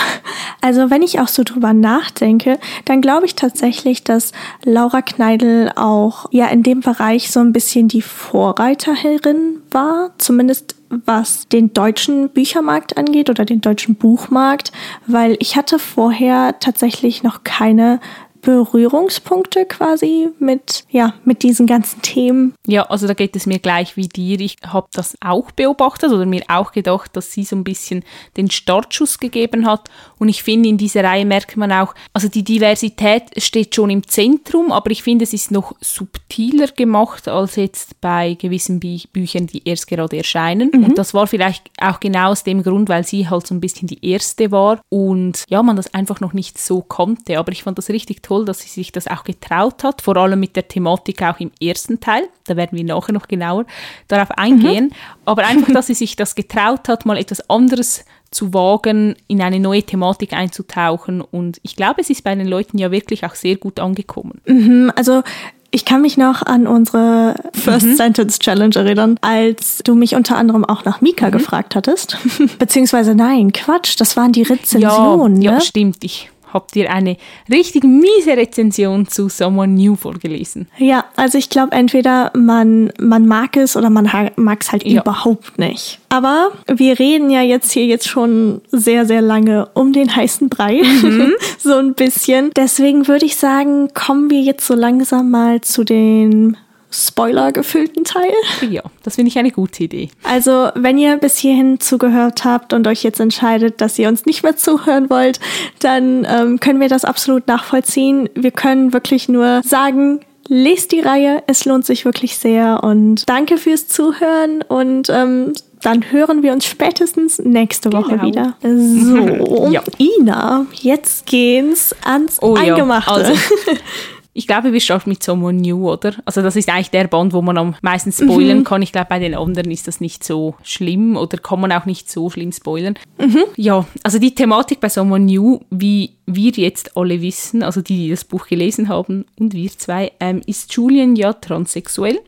Also 0.61 0.89
wenn 0.89 1.01
ich 1.01 1.19
auch 1.19 1.27
so 1.27 1.43
drüber 1.43 1.73
nachdenke, 1.73 2.59
dann 2.85 3.01
glaube 3.01 3.25
ich 3.25 3.35
tatsächlich, 3.35 4.03
dass 4.03 4.31
Laura 4.63 5.01
Kneidel 5.01 5.71
auch 5.75 6.27
ja 6.31 6.47
in 6.47 6.63
dem 6.63 6.81
Bereich 6.81 7.31
so 7.31 7.39
ein 7.39 7.53
bisschen 7.53 7.87
die 7.87 8.01
Vorreiterin 8.01 9.61
war, 9.77 10.11
zumindest 10.17 10.75
was 10.89 11.47
den 11.47 11.73
deutschen 11.73 12.29
Büchermarkt 12.29 12.97
angeht 12.97 13.29
oder 13.29 13.45
den 13.45 13.61
deutschen 13.61 13.95
Buchmarkt, 13.95 14.71
weil 15.05 15.37
ich 15.39 15.55
hatte 15.55 15.77
vorher 15.77 16.59
tatsächlich 16.59 17.23
noch 17.23 17.43
keine 17.43 17.99
Berührungspunkte 18.47 19.65
quasi 19.65 20.29
mit, 20.39 20.85
ja, 20.89 21.15
mit 21.25 21.43
diesen 21.43 21.67
ganzen 21.67 22.01
Themen? 22.01 22.53
Ja, 22.65 22.83
also 22.83 23.05
da 23.05 23.13
geht 23.13 23.35
es 23.35 23.45
mir 23.45 23.59
gleich 23.59 23.97
wie 23.97 24.07
dir. 24.07 24.39
Ich 24.39 24.55
habe 24.65 24.87
das 24.93 25.15
auch 25.19 25.51
beobachtet 25.51 26.13
oder 26.13 26.25
mir 26.25 26.43
auch 26.47 26.71
gedacht, 26.71 27.11
dass 27.17 27.33
sie 27.33 27.43
so 27.43 27.57
ein 27.57 27.65
bisschen 27.65 28.05
den 28.37 28.49
Startschuss 28.49 29.19
gegeben 29.19 29.67
hat. 29.67 29.89
Und 30.17 30.29
ich 30.29 30.43
finde, 30.43 30.69
in 30.69 30.77
dieser 30.77 31.03
Reihe 31.03 31.25
merkt 31.25 31.57
man 31.57 31.73
auch, 31.73 31.93
also 32.13 32.29
die 32.29 32.45
Diversität 32.45 33.23
steht 33.35 33.75
schon 33.75 33.89
im 33.89 34.07
Zentrum, 34.07 34.71
aber 34.71 34.91
ich 34.91 35.03
finde, 35.03 35.23
es 35.23 35.33
ist 35.33 35.51
noch 35.51 35.75
subtiler 35.81 36.67
gemacht 36.67 37.27
als 37.27 37.57
jetzt 37.57 37.99
bei 37.99 38.35
gewissen 38.35 38.79
Bü 38.79 38.97
Büchern, 39.11 39.47
die 39.47 39.67
erst 39.67 39.87
gerade 39.87 40.15
erscheinen. 40.15 40.71
Mhm. 40.73 40.85
Und 40.85 40.97
das 40.97 41.13
war 41.13 41.27
vielleicht 41.27 41.69
auch 41.81 41.99
genau 41.99 42.29
aus 42.29 42.45
dem 42.45 42.63
Grund, 42.63 42.87
weil 42.87 43.03
sie 43.03 43.27
halt 43.29 43.45
so 43.45 43.53
ein 43.53 43.59
bisschen 43.59 43.89
die 43.89 44.09
erste 44.09 44.51
war 44.51 44.79
und 44.87 45.43
ja, 45.49 45.61
man 45.61 45.75
das 45.75 45.93
einfach 45.93 46.21
noch 46.21 46.31
nicht 46.31 46.57
so 46.57 46.81
konnte. 46.81 47.37
Aber 47.37 47.51
ich 47.51 47.63
fand 47.63 47.77
das 47.77 47.89
richtig 47.89 48.23
toll 48.23 48.36
toll, 48.37 48.45
dass 48.45 48.59
sie 48.59 48.69
sich 48.69 48.91
das 48.91 49.07
auch 49.07 49.23
getraut 49.23 49.83
hat, 49.83 50.01
vor 50.01 50.17
allem 50.17 50.39
mit 50.39 50.55
der 50.55 50.67
Thematik 50.67 51.21
auch 51.23 51.39
im 51.39 51.51
ersten 51.61 51.99
Teil. 51.99 52.23
Da 52.45 52.55
werden 52.55 52.77
wir 52.77 52.83
nachher 52.83 53.13
noch 53.13 53.27
genauer 53.27 53.65
darauf 54.07 54.31
eingehen. 54.31 54.85
Mhm. 54.85 54.91
Aber 55.25 55.45
einfach, 55.45 55.73
dass 55.73 55.87
sie 55.87 55.93
sich 55.93 56.15
das 56.15 56.35
getraut 56.35 56.87
hat, 56.87 57.05
mal 57.05 57.17
etwas 57.17 57.49
anderes 57.49 58.05
zu 58.31 58.53
wagen, 58.53 59.15
in 59.27 59.41
eine 59.41 59.59
neue 59.59 59.83
Thematik 59.83 60.33
einzutauchen. 60.33 61.21
Und 61.21 61.59
ich 61.63 61.75
glaube, 61.75 62.01
es 62.01 62.09
ist 62.09 62.23
bei 62.23 62.35
den 62.35 62.47
Leuten 62.47 62.77
ja 62.77 62.91
wirklich 62.91 63.25
auch 63.25 63.35
sehr 63.35 63.55
gut 63.55 63.79
angekommen. 63.79 64.41
Mhm, 64.45 64.91
also 64.95 65.23
Ich 65.69 65.83
kann 65.83 66.01
mich 66.01 66.17
noch 66.17 66.43
an 66.43 66.65
unsere 66.65 67.35
First 67.53 67.85
mhm. 67.87 67.95
Sentence 67.97 68.39
Challenge 68.39 68.75
erinnern, 68.75 69.17
als 69.21 69.79
du 69.83 69.95
mich 69.95 70.15
unter 70.15 70.37
anderem 70.37 70.63
auch 70.63 70.85
nach 70.85 71.01
Mika 71.01 71.27
mhm. 71.27 71.31
gefragt 71.31 71.75
hattest. 71.75 72.17
Beziehungsweise 72.59 73.15
nein, 73.15 73.51
Quatsch, 73.51 73.99
das 73.99 74.15
waren 74.15 74.31
die 74.31 74.43
Rezensionen. 74.43 75.41
Ja, 75.41 75.51
ne? 75.51 75.57
ja 75.57 75.61
stimmt. 75.61 76.03
Ich 76.05 76.29
habt 76.53 76.75
ihr 76.75 76.91
eine 76.91 77.17
richtig 77.49 77.83
miese 77.83 78.37
Rezension 78.37 79.07
zu 79.07 79.29
Someone 79.29 79.73
New 79.73 79.95
vorgelesen. 79.95 80.67
Ja, 80.77 81.05
also 81.15 81.37
ich 81.37 81.49
glaube, 81.49 81.71
entweder 81.71 82.31
man, 82.35 82.91
man 82.99 83.27
mag 83.27 83.57
es 83.57 83.75
oder 83.75 83.89
man 83.89 84.09
mag 84.35 84.61
es 84.61 84.71
halt 84.71 84.83
ja. 84.85 85.01
überhaupt 85.01 85.59
nicht. 85.59 85.99
Aber 86.09 86.51
wir 86.67 86.99
reden 86.99 87.29
ja 87.29 87.41
jetzt 87.41 87.71
hier 87.71 87.85
jetzt 87.85 88.07
schon 88.07 88.61
sehr, 88.71 89.05
sehr 89.05 89.21
lange 89.21 89.67
um 89.73 89.93
den 89.93 90.15
heißen 90.15 90.49
Brei. 90.49 90.81
Mhm. 90.83 91.33
so 91.57 91.75
ein 91.75 91.93
bisschen. 91.93 92.51
Deswegen 92.55 93.07
würde 93.07 93.25
ich 93.25 93.35
sagen, 93.35 93.93
kommen 93.93 94.29
wir 94.29 94.41
jetzt 94.41 94.65
so 94.65 94.73
langsam 94.73 95.29
mal 95.31 95.61
zu 95.61 95.83
den 95.83 96.57
Spoiler 96.89 97.51
gefüllten 97.51 98.03
Teil. 98.03 98.31
Ja, 98.69 98.81
das 99.03 99.15
finde 99.15 99.29
ich 99.29 99.37
eine 99.37 99.51
gute 99.51 99.83
Idee. 99.83 100.09
Also, 100.23 100.69
wenn 100.75 100.97
ihr 100.97 101.17
bis 101.17 101.37
hierhin 101.37 101.79
zugehört 101.79 102.45
habt 102.45 102.73
und 102.73 102.87
euch 102.87 103.03
jetzt 103.03 103.19
entscheidet, 103.19 103.81
dass 103.81 103.99
ihr 103.99 104.07
uns 104.07 104.25
nicht 104.25 104.43
mehr 104.43 104.55
zuhören 104.55 105.09
wollt, 105.09 105.39
dann 105.79 106.25
ähm, 106.29 106.59
können 106.59 106.79
wir 106.79 106.89
das 106.89 107.03
absolut 107.03 107.47
nachvollziehen. 107.47 108.29
Wir 108.35 108.51
können 108.51 108.93
wirklich 108.93 109.27
nur 109.27 109.61
sagen, 109.63 110.21
lest 110.47 110.91
die 110.91 111.01
Reihe, 111.01 111.43
es 111.47 111.65
lohnt 111.65 111.85
sich 111.85 112.05
wirklich 112.05 112.37
sehr 112.37 112.83
und 112.83 113.27
danke 113.27 113.57
fürs 113.57 113.87
Zuhören 113.87 114.61
und 114.61 115.09
ähm, 115.09 115.53
dann 115.81 116.11
hören 116.11 116.41
wir 116.41 116.53
uns 116.53 116.65
spätestens 116.65 117.39
nächste 117.39 117.93
Woche 117.93 118.17
genau. 118.17 118.23
wieder. 118.23 118.53
So, 118.61 119.67
ja. 119.71 119.83
Ina, 119.97 120.65
jetzt 120.73 121.25
geht's 121.25 121.95
ans 122.03 122.41
oh, 122.41 122.55
Eingemachte. 122.55 123.11
Ja. 123.11 123.15
Also. 123.17 123.33
Ich 124.37 124.45
glaube, 124.45 124.71
wir 124.71 124.79
starten 124.79 125.09
mit 125.09 125.23
Someone 125.23 125.59
New, 125.59 125.91
oder? 125.91 126.13
Also 126.23 126.43
das 126.43 126.55
ist 126.55 126.69
eigentlich 126.69 126.91
der 126.91 127.07
Band, 127.07 127.33
wo 127.33 127.41
man 127.41 127.57
am 127.57 127.75
meisten 127.81 128.11
spoilern 128.11 128.59
mhm. 128.59 128.63
kann. 128.65 128.83
Ich 128.83 128.91
glaube, 128.91 129.07
bei 129.09 129.17
den 129.17 129.33
anderen 129.33 129.71
ist 129.71 129.87
das 129.87 129.99
nicht 129.99 130.23
so 130.23 130.53
schlimm 130.61 131.17
oder 131.17 131.39
kann 131.39 131.59
man 131.59 131.71
auch 131.71 131.87
nicht 131.87 132.11
so 132.11 132.29
schlimm 132.29 132.51
spoilern. 132.51 132.99
Mhm. 133.17 133.45
Ja, 133.55 133.87
also 134.03 134.19
die 134.19 134.35
Thematik 134.35 134.79
bei 134.79 134.89
Someone 134.89 135.25
New, 135.25 135.61
wie 135.71 136.11
wir 136.27 136.51
jetzt 136.51 136.95
alle 136.95 137.19
wissen, 137.23 137.63
also 137.63 137.81
die, 137.81 137.97
die 137.97 138.09
das 138.11 138.25
Buch 138.25 138.45
gelesen 138.45 138.89
haben 138.89 139.25
und 139.39 139.55
wir 139.55 139.71
zwei, 139.71 140.11
ähm, 140.19 140.43
ist 140.45 140.71
Julian 140.71 141.15
ja 141.15 141.33
transsexuell. 141.33 142.19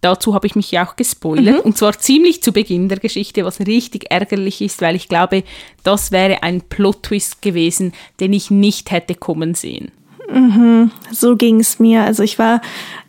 Dazu 0.00 0.32
habe 0.32 0.46
ich 0.46 0.56
mich 0.56 0.70
ja 0.70 0.86
auch 0.86 0.96
gespoilert. 0.96 1.56
Mhm. 1.56 1.60
Und 1.60 1.76
zwar 1.76 1.98
ziemlich 1.98 2.42
zu 2.42 2.52
Beginn 2.52 2.88
der 2.88 2.98
Geschichte, 2.98 3.44
was 3.44 3.60
richtig 3.60 4.10
ärgerlich 4.10 4.62
ist, 4.62 4.80
weil 4.80 4.96
ich 4.96 5.08
glaube, 5.08 5.44
das 5.82 6.12
wäre 6.12 6.42
ein 6.42 6.62
Plot-Twist 6.62 7.42
gewesen, 7.42 7.92
den 8.20 8.32
ich 8.32 8.50
nicht 8.50 8.90
hätte 8.90 9.14
kommen 9.14 9.52
sehen. 9.52 9.92
Mhm, 10.32 10.90
so 11.10 11.36
ging 11.36 11.60
es 11.60 11.78
mir. 11.78 12.02
Also 12.02 12.22
ich 12.22 12.38
war, 12.38 12.60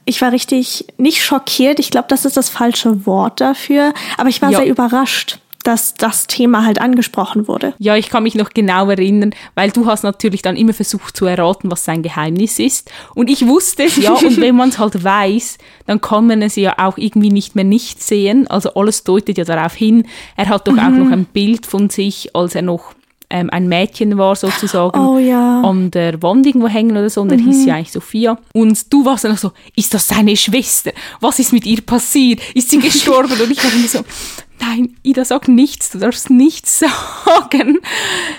ich 0.05 0.21
war 0.21 0.31
richtig 0.31 0.85
nicht 0.97 1.23
schockiert. 1.23 1.79
Ich 1.79 1.91
glaube, 1.91 2.07
das 2.09 2.25
ist 2.25 2.37
das 2.37 2.49
falsche 2.49 3.05
Wort 3.05 3.41
dafür. 3.41 3.93
Aber 4.17 4.29
ich 4.29 4.41
war 4.41 4.51
ja. 4.51 4.59
sehr 4.59 4.67
überrascht 4.67 5.39
dass 5.67 5.95
das 5.95 6.27
Thema 6.27 6.65
halt 6.65 6.79
angesprochen 6.79 7.49
wurde. 7.49 7.73
Ja, 7.77 7.97
ich 7.97 8.07
kann 8.09 8.23
mich 8.23 8.35
noch 8.35 8.51
genau 8.51 8.89
erinnern, 8.89 9.31
weil 9.53 9.69
du 9.69 9.85
hast 9.85 10.03
natürlich 10.03 10.41
dann 10.41 10.55
immer 10.55 10.71
versucht 10.71 11.17
zu 11.17 11.25
erraten, 11.25 11.69
was 11.69 11.83
sein 11.83 12.03
Geheimnis 12.03 12.57
ist. 12.57 12.89
Und 13.15 13.29
ich 13.29 13.45
wusste 13.45 13.83
es 13.83 13.97
ja, 13.97 14.13
und 14.13 14.39
wenn 14.39 14.55
man 14.55 14.69
es 14.69 14.79
halt 14.79 15.03
weiß, 15.03 15.57
dann 15.85 15.99
kann 15.99 16.27
man 16.27 16.41
es 16.41 16.55
ja 16.55 16.75
auch 16.77 16.97
irgendwie 16.97 17.31
nicht 17.31 17.55
mehr 17.55 17.65
nicht 17.65 18.01
sehen. 18.01 18.47
Also 18.47 18.75
alles 18.75 19.03
deutet 19.03 19.37
ja 19.37 19.43
darauf 19.43 19.73
hin. 19.73 20.07
Er 20.37 20.47
hat 20.47 20.69
doch 20.69 20.73
mhm. 20.73 20.79
auch 20.79 20.89
noch 20.89 21.11
ein 21.11 21.25
Bild 21.25 21.65
von 21.65 21.89
sich, 21.89 22.33
als 22.33 22.55
er 22.55 22.61
noch 22.61 22.93
ähm, 23.29 23.49
ein 23.49 23.67
Mädchen 23.67 24.17
war 24.17 24.35
sozusagen 24.35 24.99
oh, 24.99 25.17
ja. 25.17 25.61
an 25.61 25.91
der 25.91 26.21
Wand 26.21 26.45
irgendwo 26.45 26.67
hängen 26.67 26.91
oder 26.91 27.09
so 27.09 27.21
und 27.21 27.31
mhm. 27.31 27.39
er 27.39 27.45
hieß 27.45 27.65
ja 27.65 27.75
eigentlich 27.75 27.91
Sophia 27.91 28.37
und 28.53 28.93
du 28.93 29.05
warst 29.05 29.25
dann 29.25 29.35
so, 29.35 29.51
ist 29.75 29.93
das 29.93 30.07
seine 30.07 30.35
Schwester? 30.37 30.91
Was 31.19 31.39
ist 31.39 31.51
mit 31.51 31.65
ihr 31.65 31.81
passiert? 31.81 32.39
Ist 32.53 32.69
sie 32.69 32.79
gestorben? 32.79 33.33
und 33.33 33.51
ich 33.51 33.63
war 33.63 33.73
immer 33.73 33.87
so, 33.87 33.99
nein, 34.61 34.95
Ida, 35.03 35.25
sag 35.25 35.47
nichts, 35.47 35.89
du 35.89 35.99
darfst 35.99 36.29
nichts 36.29 36.79
sagen. 36.79 37.79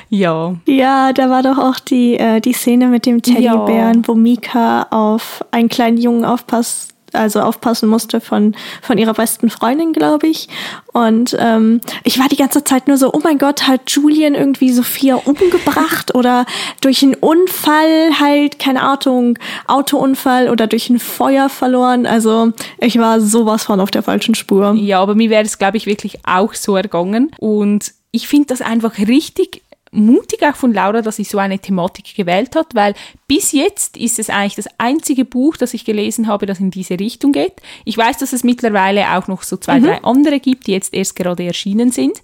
Ja. 0.08 0.54
Ja, 0.66 1.12
da 1.12 1.28
war 1.28 1.42
doch 1.42 1.58
auch 1.58 1.80
die, 1.80 2.16
äh, 2.16 2.40
die 2.40 2.54
Szene 2.54 2.88
mit 2.88 3.04
dem 3.04 3.20
Teddybären, 3.20 4.02
ja. 4.02 4.02
wo 4.08 4.14
Mika 4.14 4.86
auf 4.90 5.44
einen 5.50 5.68
kleinen 5.68 5.98
Jungen 5.98 6.24
aufpasst 6.24 6.94
also 7.12 7.40
aufpassen 7.40 7.88
musste 7.88 8.20
von, 8.20 8.54
von 8.82 8.98
ihrer 8.98 9.14
besten 9.14 9.50
Freundin, 9.50 9.92
glaube 9.92 10.26
ich. 10.26 10.48
Und 10.92 11.36
ähm, 11.38 11.80
ich 12.04 12.18
war 12.18 12.28
die 12.28 12.36
ganze 12.36 12.64
Zeit 12.64 12.88
nur 12.88 12.96
so, 12.96 13.12
oh 13.12 13.20
mein 13.22 13.38
Gott, 13.38 13.66
hat 13.66 13.90
Julian 13.90 14.34
irgendwie 14.34 14.72
Sophia 14.72 15.16
umgebracht 15.16 16.14
oder 16.14 16.46
durch 16.80 17.02
einen 17.02 17.14
Unfall 17.14 18.18
halt, 18.20 18.58
keine 18.58 18.82
Ahnung, 18.82 19.38
Autounfall 19.66 20.48
oder 20.48 20.66
durch 20.66 20.90
ein 20.90 20.98
Feuer 20.98 21.48
verloren. 21.48 22.06
Also 22.06 22.52
ich 22.78 22.98
war 22.98 23.20
sowas 23.20 23.64
von 23.64 23.80
auf 23.80 23.90
der 23.90 24.02
falschen 24.02 24.34
Spur. 24.34 24.74
Ja, 24.74 25.00
aber 25.00 25.14
mir 25.14 25.30
wäre 25.30 25.44
es, 25.44 25.58
glaube 25.58 25.76
ich, 25.76 25.86
wirklich 25.86 26.20
auch 26.24 26.54
so 26.54 26.76
ergangen. 26.76 27.30
Und 27.38 27.92
ich 28.10 28.26
finde 28.28 28.46
das 28.46 28.62
einfach 28.62 28.98
richtig 28.98 29.62
mutig 29.90 30.42
auch 30.42 30.56
von 30.56 30.72
Laura, 30.72 31.02
dass 31.02 31.16
sie 31.16 31.24
so 31.24 31.38
eine 31.38 31.58
Thematik 31.58 32.14
gewählt 32.14 32.56
hat, 32.56 32.74
weil 32.74 32.94
bis 33.26 33.52
jetzt 33.52 33.96
ist 33.96 34.18
es 34.18 34.30
eigentlich 34.30 34.56
das 34.56 34.68
einzige 34.78 35.24
Buch, 35.24 35.56
das 35.56 35.74
ich 35.74 35.84
gelesen 35.84 36.26
habe, 36.26 36.46
das 36.46 36.60
in 36.60 36.70
diese 36.70 36.98
Richtung 36.98 37.32
geht. 37.32 37.54
Ich 37.84 37.96
weiß, 37.96 38.18
dass 38.18 38.32
es 38.32 38.44
mittlerweile 38.44 39.16
auch 39.16 39.28
noch 39.28 39.42
so 39.42 39.56
zwei, 39.56 39.80
mhm. 39.80 39.84
drei 39.84 40.04
andere 40.04 40.40
gibt, 40.40 40.66
die 40.66 40.72
jetzt 40.72 40.94
erst 40.94 41.16
gerade 41.16 41.44
erschienen 41.44 41.90
sind. 41.90 42.22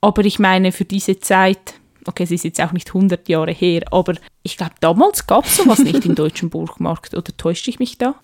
Aber 0.00 0.24
ich 0.24 0.38
meine, 0.38 0.72
für 0.72 0.84
diese 0.84 1.20
Zeit 1.20 1.74
okay, 2.06 2.24
es 2.24 2.30
ist 2.30 2.44
jetzt 2.44 2.60
auch 2.60 2.72
nicht 2.72 2.88
100 2.88 3.28
Jahre 3.28 3.52
her, 3.52 3.82
aber 3.90 4.14
ich 4.42 4.56
glaube, 4.56 4.72
damals 4.80 5.26
gab 5.26 5.44
es 5.44 5.56
sowas 5.56 5.80
nicht 5.80 6.04
im 6.06 6.14
deutschen 6.16 6.48
Buchmarkt. 6.48 7.14
Oder 7.14 7.36
täuschte 7.36 7.68
ich 7.70 7.78
mich 7.78 7.98
da? 7.98 8.14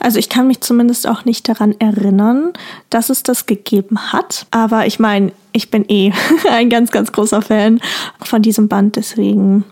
Also 0.00 0.18
ich 0.18 0.28
kann 0.28 0.48
mich 0.48 0.60
zumindest 0.60 1.06
auch 1.06 1.24
nicht 1.24 1.48
daran 1.48 1.74
erinnern, 1.78 2.52
dass 2.90 3.08
es 3.08 3.22
das 3.22 3.46
gegeben 3.46 4.12
hat. 4.12 4.46
Aber 4.50 4.86
ich 4.86 4.98
meine, 4.98 5.30
ich 5.52 5.70
bin 5.70 5.84
eh 5.88 6.12
ein 6.50 6.70
ganz, 6.70 6.90
ganz 6.90 7.12
großer 7.12 7.40
Fan 7.40 7.80
von 8.20 8.42
diesem 8.42 8.68
Band, 8.68 8.96
deswegen. 8.96 9.64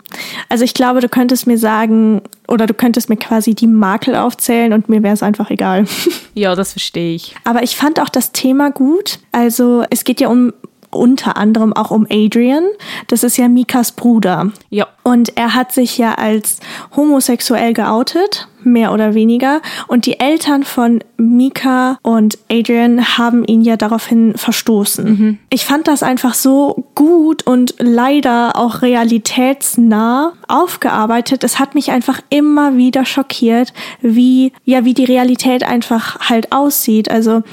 Also 0.47 0.63
ich 0.63 0.73
glaube, 0.73 1.01
du 1.01 1.09
könntest 1.09 1.47
mir 1.47 1.57
sagen, 1.57 2.21
oder 2.47 2.65
du 2.65 2.73
könntest 2.73 3.09
mir 3.09 3.17
quasi 3.17 3.53
die 3.53 3.67
Makel 3.67 4.15
aufzählen 4.15 4.71
und 4.71 4.87
mir 4.87 5.03
wäre 5.03 5.13
es 5.13 5.23
einfach 5.23 5.49
egal. 5.49 5.85
Ja, 6.33 6.53
das 6.53 6.73
verstehe 6.73 7.15
ich. 7.15 7.35
Aber 7.45 7.63
ich 7.63 7.75
fand 7.75 7.99
auch 7.99 8.09
das 8.09 8.31
Thema 8.31 8.69
gut. 8.69 9.17
Also 9.31 9.83
es 9.89 10.03
geht 10.03 10.21
ja 10.21 10.27
um 10.27 10.53
unter 10.91 11.37
anderem 11.37 11.73
auch 11.73 11.91
um 11.91 12.07
Adrian. 12.09 12.63
Das 13.07 13.23
ist 13.23 13.37
ja 13.37 13.47
Mikas 13.47 13.91
Bruder. 13.91 14.51
Ja. 14.69 14.87
Und 15.03 15.37
er 15.37 15.53
hat 15.53 15.71
sich 15.71 15.97
ja 15.97 16.15
als 16.15 16.59
homosexuell 16.95 17.73
geoutet, 17.73 18.47
mehr 18.63 18.91
oder 18.91 19.13
weniger. 19.13 19.61
Und 19.87 20.05
die 20.05 20.19
Eltern 20.19 20.63
von 20.63 21.01
Mika 21.15 21.97
und 22.01 22.37
Adrian 22.51 23.17
haben 23.17 23.45
ihn 23.45 23.61
ja 23.61 23.77
daraufhin 23.77 24.33
verstoßen. 24.35 25.05
Mhm. 25.05 25.39
Ich 25.49 25.65
fand 25.65 25.87
das 25.87 26.03
einfach 26.03 26.33
so 26.33 26.85
gut 26.95 27.47
und 27.47 27.75
leider 27.79 28.57
auch 28.57 28.81
realitätsnah 28.81 30.33
aufgearbeitet. 30.47 31.43
Es 31.43 31.59
hat 31.59 31.75
mich 31.75 31.91
einfach 31.91 32.21
immer 32.29 32.75
wieder 32.75 33.05
schockiert, 33.05 33.73
wie, 34.01 34.51
ja, 34.65 34.83
wie 34.83 34.93
die 34.93 35.05
Realität 35.05 35.63
einfach 35.63 36.29
halt 36.29 36.51
aussieht. 36.51 37.09
Also, 37.09 37.43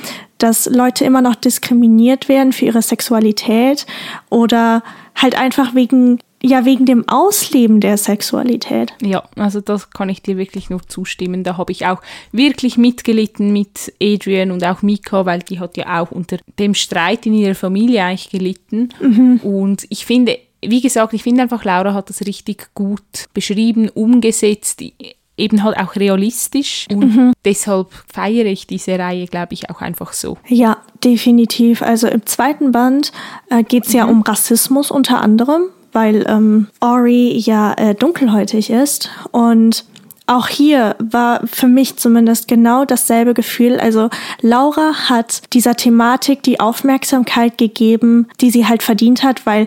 dass 0.44 0.66
Leute 0.66 1.07
immer 1.07 1.22
noch 1.22 1.37
diskriminiert 1.37 2.28
werden 2.28 2.52
für 2.52 2.66
ihre 2.66 2.83
Sexualität 2.83 3.87
oder 4.28 4.83
halt 5.14 5.38
einfach 5.38 5.74
wegen 5.74 6.18
ja 6.42 6.66
wegen 6.66 6.85
dem 6.85 7.09
Ausleben 7.09 7.80
der 7.80 7.96
Sexualität. 7.96 8.92
Ja, 9.00 9.24
also 9.37 9.62
das 9.62 9.88
kann 9.88 10.11
ich 10.11 10.20
dir 10.20 10.37
wirklich 10.37 10.68
nur 10.68 10.87
zustimmen. 10.87 11.44
Da 11.44 11.57
habe 11.57 11.72
ich 11.72 11.87
auch 11.87 12.02
wirklich 12.30 12.76
mitgelitten 12.76 13.54
mit 13.54 13.94
Adrian 14.02 14.50
und 14.50 14.62
auch 14.64 14.83
Mika, 14.83 15.24
weil 15.24 15.38
die 15.38 15.61
hat 15.61 15.78
ja 15.78 16.02
auch 16.02 16.11
unter 16.11 16.37
dem 16.59 16.74
Streit 16.74 17.24
in 17.24 17.33
ihrer 17.33 17.54
Familie 17.54 18.04
eigentlich 18.04 18.28
gelitten. 18.28 18.90
Mhm. 19.00 19.40
Und 19.42 19.87
ich 19.88 20.04
finde, 20.04 20.38
wie 20.61 20.83
gesagt, 20.83 21.14
ich 21.14 21.22
finde 21.22 21.40
einfach, 21.40 21.64
Laura 21.64 21.94
hat 21.94 22.11
das 22.11 22.26
richtig 22.26 22.68
gut 22.74 23.00
beschrieben, 23.33 23.88
umgesetzt 23.88 24.83
eben 25.37 25.62
halt 25.62 25.77
auch 25.77 25.97
realistisch 25.97 26.87
und 26.90 27.16
mhm. 27.16 27.33
deshalb 27.44 27.88
feiere 28.12 28.47
ich 28.47 28.66
diese 28.66 28.99
Reihe, 28.99 29.27
glaube 29.27 29.55
ich, 29.55 29.70
auch 29.70 29.81
einfach 29.81 30.12
so. 30.12 30.38
Ja, 30.47 30.79
definitiv. 31.03 31.83
Also 31.83 32.07
im 32.09 32.25
zweiten 32.27 32.73
Band 32.73 33.12
äh, 33.51 33.62
geht 33.62 33.87
es 33.87 33.92
mhm. 33.92 33.99
ja 33.99 34.05
um 34.05 34.23
Rassismus 34.23 34.90
unter 34.90 35.20
anderem, 35.20 35.64
weil 35.92 36.25
ähm, 36.29 36.68
Ori 36.81 37.37
ja 37.37 37.73
äh, 37.75 37.94
dunkelhäutig 37.94 38.70
ist 38.70 39.11
und 39.33 39.85
auch 40.27 40.49
hier 40.49 40.97
war 40.99 41.47
für 41.47 41.66
mich 41.68 41.97
zumindest 41.97 42.49
genau 42.49 42.87
dasselbe 42.87 43.35
Gefühl. 43.35 43.79
Also 43.79 44.09
Laura 44.40 45.11
hat 45.11 45.42
dieser 45.53 45.77
Thematik 45.77 46.42
die 46.42 46.61
Aufmerksamkeit 46.61 47.59
gegeben, 47.59 48.29
die 48.40 48.51
sie 48.51 48.66
halt 48.66 48.83
verdient 48.83 49.23
hat, 49.23 49.44
weil 49.44 49.66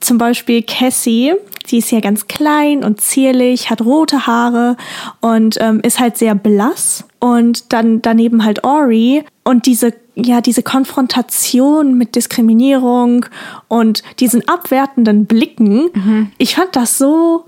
zum 0.00 0.18
Beispiel 0.18 0.62
Cassie, 0.62 1.32
sie 1.66 1.78
ist 1.78 1.90
ja 1.90 2.00
ganz 2.00 2.26
klein 2.26 2.84
und 2.84 3.00
zierlich, 3.00 3.70
hat 3.70 3.82
rote 3.82 4.26
Haare 4.26 4.76
und 5.20 5.56
ähm, 5.60 5.80
ist 5.80 6.00
halt 6.00 6.16
sehr 6.16 6.34
blass. 6.34 7.04
Und 7.20 7.72
dann 7.72 8.02
daneben 8.02 8.44
halt 8.44 8.64
Ori 8.64 9.24
und 9.44 9.66
diese 9.66 9.94
ja, 10.16 10.40
diese 10.40 10.62
Konfrontation 10.62 11.98
mit 11.98 12.14
Diskriminierung 12.14 13.26
und 13.66 14.04
diesen 14.20 14.48
abwertenden 14.48 15.26
Blicken, 15.26 15.90
mhm. 15.92 16.30
ich 16.38 16.54
fand 16.54 16.76
das 16.76 16.98
so 16.98 17.46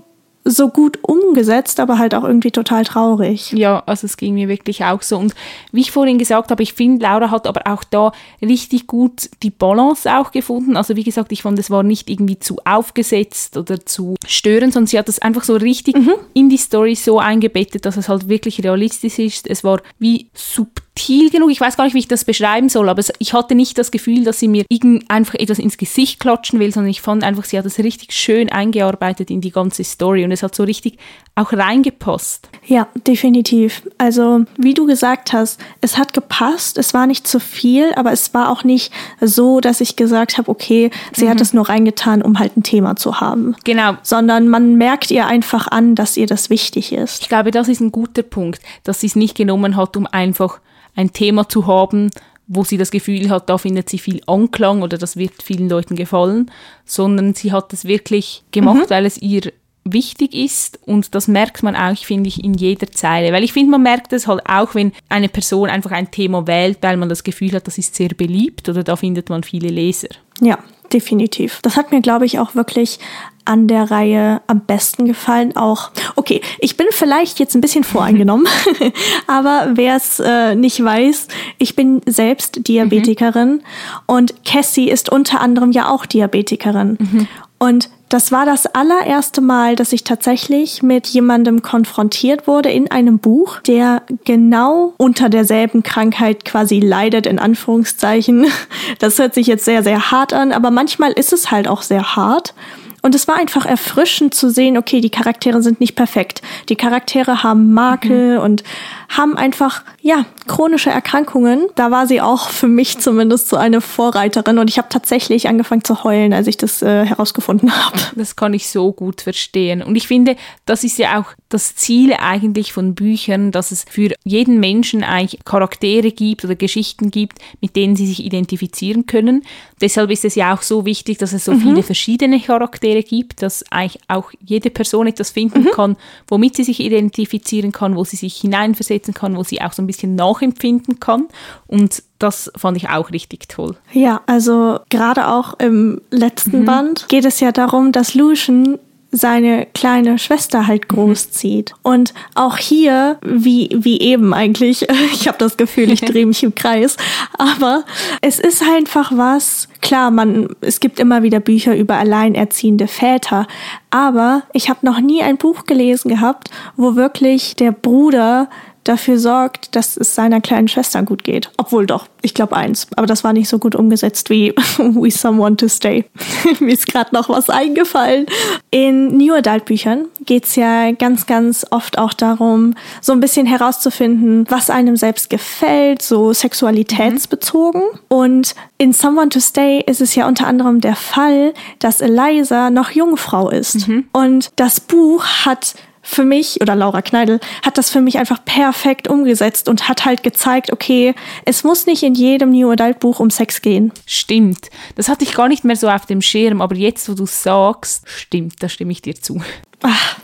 so 0.49 0.69
gut 0.69 0.99
umgesetzt, 1.01 1.79
aber 1.79 1.97
halt 1.97 2.15
auch 2.15 2.23
irgendwie 2.23 2.51
total 2.51 2.85
traurig. 2.85 3.51
Ja, 3.53 3.83
also 3.85 4.05
es 4.05 4.17
ging 4.17 4.33
mir 4.33 4.47
wirklich 4.47 4.83
auch 4.83 5.01
so. 5.01 5.17
Und 5.17 5.35
wie 5.71 5.81
ich 5.81 5.91
vorhin 5.91 6.17
gesagt 6.17 6.51
habe, 6.51 6.63
ich 6.63 6.73
finde, 6.73 7.03
Laura 7.03 7.31
hat 7.31 7.47
aber 7.47 7.61
auch 7.65 7.83
da 7.83 8.11
richtig 8.41 8.87
gut 8.87 9.29
die 9.43 9.49
Balance 9.49 10.11
auch 10.11 10.31
gefunden. 10.31 10.77
Also 10.77 10.95
wie 10.95 11.03
gesagt, 11.03 11.31
ich 11.31 11.41
fand, 11.41 11.59
es 11.59 11.69
war 11.69 11.83
nicht 11.83 12.09
irgendwie 12.09 12.39
zu 12.39 12.57
aufgesetzt 12.65 13.57
oder 13.57 13.85
zu 13.85 14.15
störend, 14.25 14.73
sondern 14.73 14.87
sie 14.87 14.97
hat 14.97 15.07
das 15.07 15.19
einfach 15.19 15.43
so 15.43 15.55
richtig 15.55 15.97
mhm. 15.97 16.13
in 16.33 16.49
die 16.49 16.57
Story 16.57 16.95
so 16.95 17.19
eingebettet, 17.19 17.85
dass 17.85 17.97
es 17.97 18.09
halt 18.09 18.29
wirklich 18.29 18.63
realistisch 18.63 19.19
ist. 19.19 19.47
Es 19.47 19.63
war 19.63 19.81
wie 19.99 20.29
subtil 20.33 21.29
genug. 21.29 21.51
Ich 21.51 21.61
weiß 21.61 21.77
gar 21.77 21.85
nicht, 21.85 21.93
wie 21.93 21.99
ich 21.99 22.07
das 22.07 22.25
beschreiben 22.25 22.69
soll, 22.69 22.89
aber 22.89 23.03
ich 23.19 23.33
hatte 23.33 23.55
nicht 23.55 23.77
das 23.77 23.91
Gefühl, 23.91 24.23
dass 24.23 24.39
sie 24.39 24.47
mir 24.47 24.65
einfach 25.07 25.35
etwas 25.35 25.59
ins 25.59 25.77
Gesicht 25.77 26.19
klatschen 26.19 26.59
will, 26.59 26.71
sondern 26.71 26.89
ich 26.89 27.01
fand 27.01 27.23
einfach, 27.23 27.43
sie 27.45 27.57
hat 27.57 27.65
das 27.65 27.79
richtig 27.79 28.13
schön 28.13 28.49
eingearbeitet 28.49 29.29
in 29.29 29.41
die 29.41 29.51
ganze 29.51 29.83
Story 29.83 30.23
und 30.23 30.31
es 30.37 30.43
hat 30.43 30.55
so 30.55 30.63
richtig 30.63 30.97
auch 31.35 31.53
reingepasst. 31.53 32.49
Ja, 32.65 32.87
definitiv. 33.05 33.83
Also, 33.97 34.45
wie 34.57 34.73
du 34.73 34.85
gesagt 34.85 35.33
hast, 35.33 35.59
es 35.81 35.97
hat 35.97 36.13
gepasst, 36.13 36.77
es 36.77 36.93
war 36.93 37.07
nicht 37.07 37.27
zu 37.27 37.39
viel, 37.39 37.91
aber 37.95 38.11
es 38.11 38.33
war 38.33 38.49
auch 38.49 38.63
nicht 38.63 38.91
so, 39.21 39.59
dass 39.59 39.81
ich 39.81 39.95
gesagt 39.95 40.37
habe, 40.37 40.49
okay, 40.49 40.89
sie 41.13 41.25
mhm. 41.25 41.29
hat 41.29 41.41
es 41.41 41.53
nur 41.53 41.69
reingetan, 41.69 42.21
um 42.21 42.39
halt 42.39 42.57
ein 42.57 42.63
Thema 42.63 42.95
zu 42.95 43.19
haben. 43.19 43.55
Genau. 43.63 43.97
Sondern 44.03 44.47
man 44.47 44.75
merkt 44.75 45.11
ihr 45.11 45.27
einfach 45.27 45.67
an, 45.67 45.95
dass 45.95 46.17
ihr 46.17 46.27
das 46.27 46.49
wichtig 46.49 46.93
ist. 46.93 47.21
Ich 47.21 47.29
glaube, 47.29 47.51
das 47.51 47.67
ist 47.67 47.81
ein 47.81 47.91
guter 47.91 48.23
Punkt, 48.23 48.61
dass 48.83 49.01
sie 49.01 49.07
es 49.07 49.15
nicht 49.15 49.35
genommen 49.35 49.75
hat, 49.75 49.97
um 49.97 50.07
einfach 50.07 50.59
ein 50.95 51.13
Thema 51.13 51.47
zu 51.47 51.67
haben, 51.67 52.09
wo 52.47 52.63
sie 52.63 52.77
das 52.77 52.91
Gefühl 52.91 53.29
hat, 53.29 53.49
da 53.49 53.57
findet 53.57 53.89
sie 53.89 53.99
viel 53.99 54.21
Anklang 54.25 54.81
oder 54.81 54.97
das 54.97 55.17
wird 55.17 55.43
vielen 55.43 55.69
Leuten 55.69 55.95
gefallen, 55.95 56.49
sondern 56.85 57.33
sie 57.33 57.51
hat 57.51 57.73
es 57.73 57.85
wirklich 57.85 58.43
gemacht, 58.51 58.85
mhm. 58.85 58.89
weil 58.89 59.05
es 59.05 59.21
ihr 59.21 59.51
wichtig 59.93 60.33
ist 60.33 60.79
und 60.85 61.15
das 61.15 61.27
merkt 61.27 61.63
man 61.63 61.75
auch, 61.75 61.97
finde 61.97 62.27
ich, 62.27 62.43
in 62.43 62.53
jeder 62.53 62.91
Zeile. 62.91 63.33
Weil 63.33 63.43
ich 63.43 63.53
finde, 63.53 63.71
man 63.71 63.83
merkt 63.83 64.13
es 64.13 64.27
halt 64.27 64.41
auch, 64.47 64.75
wenn 64.75 64.91
eine 65.09 65.29
Person 65.29 65.69
einfach 65.69 65.91
ein 65.91 66.11
Thema 66.11 66.47
wählt, 66.47 66.79
weil 66.81 66.97
man 66.97 67.09
das 67.09 67.23
Gefühl 67.23 67.53
hat, 67.53 67.67
das 67.67 67.77
ist 67.77 67.95
sehr 67.95 68.09
beliebt 68.09 68.69
oder 68.69 68.83
da 68.83 68.95
findet 68.95 69.29
man 69.29 69.43
viele 69.43 69.69
Leser. 69.69 70.09
Ja, 70.41 70.59
definitiv. 70.93 71.59
Das 71.61 71.75
hat 71.75 71.91
mir, 71.91 72.01
glaube 72.01 72.25
ich, 72.25 72.39
auch 72.39 72.55
wirklich 72.55 72.99
an 73.47 73.67
der 73.67 73.89
Reihe 73.89 74.41
am 74.47 74.61
besten 74.61 75.05
gefallen. 75.05 75.55
Auch, 75.55 75.91
okay, 76.15 76.41
ich 76.59 76.75
bin 76.75 76.87
vielleicht 76.91 77.39
jetzt 77.39 77.55
ein 77.55 77.61
bisschen 77.61 77.83
voreingenommen, 77.85 78.47
aber 79.27 79.71
wer 79.73 79.95
es 79.95 80.19
äh, 80.19 80.55
nicht 80.55 80.83
weiß, 80.83 81.27
ich 81.57 81.75
bin 81.75 82.01
selbst 82.05 82.67
Diabetikerin 82.67 83.49
mhm. 83.51 83.61
und 84.05 84.45
Cassie 84.45 84.89
ist 84.89 85.09
unter 85.11 85.41
anderem 85.41 85.71
ja 85.71 85.89
auch 85.89 86.05
Diabetikerin. 86.05 86.97
Mhm. 86.99 87.27
Und 87.59 87.89
das 88.09 88.31
war 88.31 88.45
das 88.45 88.67
allererste 88.67 89.41
Mal, 89.41 89.75
dass 89.75 89.91
ich 89.91 90.03
tatsächlich 90.03 90.81
mit 90.81 91.07
jemandem 91.07 91.61
konfrontiert 91.61 92.47
wurde 92.47 92.69
in 92.69 92.89
einem 92.89 93.19
Buch, 93.19 93.59
der 93.59 94.03
genau 94.23 94.93
unter 94.97 95.27
derselben 95.27 95.83
Krankheit 95.83 96.45
quasi 96.45 96.79
leidet, 96.79 97.25
in 97.25 97.39
Anführungszeichen. 97.39 98.47
Das 98.99 99.19
hört 99.19 99.33
sich 99.33 99.47
jetzt 99.47 99.65
sehr, 99.65 99.83
sehr 99.83 100.11
hart 100.11 100.33
an, 100.33 100.51
aber 100.51 100.71
manchmal 100.71 101.11
ist 101.11 101.33
es 101.33 101.51
halt 101.51 101.67
auch 101.67 101.81
sehr 101.81 102.15
hart. 102.15 102.53
Und 103.01 103.15
es 103.15 103.27
war 103.27 103.35
einfach 103.35 103.65
erfrischend 103.65 104.33
zu 104.33 104.49
sehen, 104.49 104.77
okay, 104.77 105.01
die 105.01 105.09
Charaktere 105.09 105.61
sind 105.61 105.79
nicht 105.79 105.95
perfekt. 105.95 106.41
Die 106.69 106.75
Charaktere 106.75 107.43
haben 107.43 107.73
Makel 107.73 108.37
mhm. 108.37 108.43
und 108.43 108.63
haben 109.09 109.37
einfach, 109.37 109.83
ja, 110.07 110.25
chronische 110.47 110.89
Erkrankungen. 110.89 111.67
Da 111.75 111.91
war 111.91 112.07
sie 112.07 112.21
auch 112.21 112.47
für 112.47 112.69
mich 112.69 112.97
zumindest 112.99 113.49
so 113.49 113.57
eine 113.57 113.81
Vorreiterin 113.81 114.57
und 114.57 114.69
ich 114.69 114.77
habe 114.77 114.87
tatsächlich 114.87 115.49
angefangen 115.49 115.83
zu 115.83 116.05
heulen, 116.05 116.31
als 116.31 116.47
ich 116.47 116.55
das 116.55 116.81
äh, 116.81 117.05
herausgefunden 117.05 117.75
habe. 117.85 117.97
Das 118.15 118.37
kann 118.37 118.53
ich 118.53 118.69
so 118.69 118.93
gut 118.93 119.19
verstehen. 119.19 119.83
Und 119.83 119.97
ich 119.97 120.07
finde, 120.07 120.37
das 120.65 120.85
ist 120.85 120.97
ja 120.97 121.19
auch 121.19 121.25
das 121.49 121.75
Ziel 121.75 122.13
eigentlich 122.13 122.71
von 122.71 122.95
Büchern, 122.95 123.51
dass 123.51 123.71
es 123.71 123.83
für 123.83 124.13
jeden 124.23 124.61
Menschen 124.61 125.03
eigentlich 125.03 125.43
Charaktere 125.43 126.11
gibt 126.11 126.45
oder 126.45 126.55
Geschichten 126.55 127.11
gibt, 127.11 127.39
mit 127.59 127.75
denen 127.75 127.97
sie 127.97 128.07
sich 128.07 128.23
identifizieren 128.23 129.07
können. 129.07 129.43
Deshalb 129.81 130.09
ist 130.09 130.23
es 130.23 130.35
ja 130.35 130.55
auch 130.55 130.61
so 130.61 130.85
wichtig, 130.85 131.17
dass 131.17 131.33
es 131.33 131.43
so 131.43 131.51
mhm. 131.51 131.61
viele 131.61 131.83
verschiedene 131.83 132.39
Charaktere 132.39 133.03
gibt, 133.03 133.41
dass 133.41 133.69
eigentlich 133.71 134.01
auch 134.07 134.31
jede 134.39 134.69
Person 134.69 135.07
etwas 135.07 135.31
finden 135.31 135.63
mhm. 135.63 135.71
kann, 135.71 135.97
womit 136.29 136.55
sie 136.55 136.63
sich 136.63 136.79
identifizieren 136.79 137.73
kann, 137.73 137.97
wo 137.97 138.05
sie 138.05 138.15
sich 138.15 138.37
hineinversetzen 138.37 139.13
kann, 139.13 139.35
wo 139.35 139.43
sie 139.43 139.61
auch 139.61 139.73
so 139.73 139.81
ein 139.81 139.87
bisschen 139.87 139.96
nachempfinden 140.05 140.99
kann. 140.99 141.25
Und 141.65 142.03
das 142.19 142.51
fand 142.55 142.77
ich 142.77 142.89
auch 142.89 143.11
richtig 143.11 143.47
toll. 143.47 143.75
Ja, 143.93 144.21
also 144.27 144.79
gerade 144.89 145.27
auch 145.27 145.55
im 145.59 146.01
letzten 146.11 146.61
mhm. 146.61 146.65
Band 146.65 147.09
geht 147.09 147.25
es 147.25 147.39
ja 147.39 147.51
darum, 147.51 147.91
dass 147.91 148.13
Lucian 148.13 148.77
seine 149.11 149.67
kleine 149.73 150.19
Schwester 150.19 150.67
halt 150.67 150.91
mhm. 150.91 150.95
großzieht. 150.95 151.71
Mhm. 151.71 151.91
Und 151.91 152.13
auch 152.35 152.57
hier, 152.57 153.17
wie, 153.25 153.69
wie 153.73 153.99
eben 153.99 154.33
eigentlich, 154.33 154.87
ich 155.13 155.27
habe 155.27 155.37
das 155.37 155.57
Gefühl, 155.57 155.91
ich 155.91 156.01
drehe 156.05 156.25
mich 156.25 156.43
im 156.43 156.55
Kreis, 156.55 156.97
aber 157.37 157.83
es 158.21 158.39
ist 158.39 158.61
einfach 158.61 159.11
was, 159.15 159.67
klar, 159.81 160.11
man, 160.11 160.49
es 160.61 160.79
gibt 160.79 160.99
immer 160.99 161.23
wieder 161.23 161.39
Bücher 161.39 161.75
über 161.75 161.95
alleinerziehende 161.95 162.87
Väter, 162.87 163.47
aber 163.89 164.43
ich 164.53 164.69
habe 164.69 164.85
noch 164.85 164.99
nie 164.99 165.21
ein 165.21 165.37
Buch 165.37 165.65
gelesen 165.65 166.09
gehabt, 166.09 166.49
wo 166.75 166.95
wirklich 166.95 167.55
der 167.55 167.71
Bruder 167.71 168.49
dafür 168.87 169.19
sorgt, 169.19 169.75
dass 169.75 169.97
es 169.97 170.15
seiner 170.15 170.41
kleinen 170.41 170.67
Schwester 170.67 171.03
gut 171.03 171.23
geht. 171.23 171.51
Obwohl 171.57 171.85
doch, 171.85 172.07
ich 172.21 172.33
glaube 172.33 172.55
eins. 172.55 172.87
Aber 172.95 173.07
das 173.07 173.23
war 173.23 173.33
nicht 173.33 173.49
so 173.49 173.59
gut 173.59 173.75
umgesetzt 173.75 174.29
wie 174.29 174.53
We 174.77 175.11
Someone 175.11 175.57
to 175.57 175.67
Stay. 175.67 176.05
Mir 176.59 176.73
ist 176.73 176.87
gerade 176.87 177.13
noch 177.13 177.29
was 177.29 177.49
eingefallen. 177.49 178.25
In 178.71 179.17
New 179.17 179.33
Adult 179.33 179.65
Büchern 179.65 180.05
geht 180.25 180.45
es 180.45 180.55
ja 180.55 180.91
ganz, 180.91 181.25
ganz 181.25 181.65
oft 181.71 181.97
auch 181.97 182.13
darum, 182.13 182.75
so 183.01 183.11
ein 183.11 183.19
bisschen 183.19 183.45
herauszufinden, 183.45 184.45
was 184.49 184.69
einem 184.69 184.95
selbst 184.95 185.29
gefällt, 185.29 186.01
so 186.01 186.33
sexualitätsbezogen. 186.33 187.83
Und 188.07 188.55
in 188.77 188.93
Someone 188.93 189.29
to 189.29 189.39
Stay 189.39 189.83
ist 189.85 190.01
es 190.01 190.15
ja 190.15 190.27
unter 190.27 190.47
anderem 190.47 190.81
der 190.81 190.95
Fall, 190.95 191.53
dass 191.79 192.01
Eliza 192.01 192.69
noch 192.69 192.91
Jungfrau 192.91 193.49
ist. 193.49 193.87
Mhm. 193.87 194.07
Und 194.13 194.51
das 194.55 194.79
Buch 194.79 195.25
hat 195.45 195.75
für 196.07 196.23
mich, 196.23 196.61
oder 196.61 196.75
Laura 196.75 197.01
Kneidel, 197.01 197.39
hat 197.63 197.77
das 197.77 197.89
für 197.89 197.99
mich 197.99 198.17
einfach 198.17 198.43
perfekt 198.45 199.09
umgesetzt 199.09 199.67
und 199.67 199.89
hat 199.89 200.05
halt 200.05 200.23
gezeigt, 200.23 200.71
okay, 200.71 201.13
es 201.43 201.63
muss 201.63 201.85
nicht 201.85 202.01
in 202.01 202.15
jedem 202.15 202.51
New 202.51 202.71
Adult 202.71 202.99
Buch 202.99 203.19
um 203.19 203.29
Sex 203.29 203.61
gehen. 203.61 203.91
Stimmt. 204.05 204.69
Das 204.95 205.09
hatte 205.09 205.25
ich 205.25 205.33
gar 205.33 205.49
nicht 205.49 205.65
mehr 205.65 205.75
so 205.75 205.89
auf 205.89 206.05
dem 206.05 206.21
Schirm, 206.21 206.61
aber 206.61 206.75
jetzt, 206.75 207.09
wo 207.09 207.13
du 207.13 207.25
sagst, 207.25 208.07
stimmt, 208.09 208.63
da 208.63 208.69
stimme 208.69 208.93
ich 208.93 209.01
dir 209.01 209.15
zu. 209.15 209.41
Ach, 209.81 210.17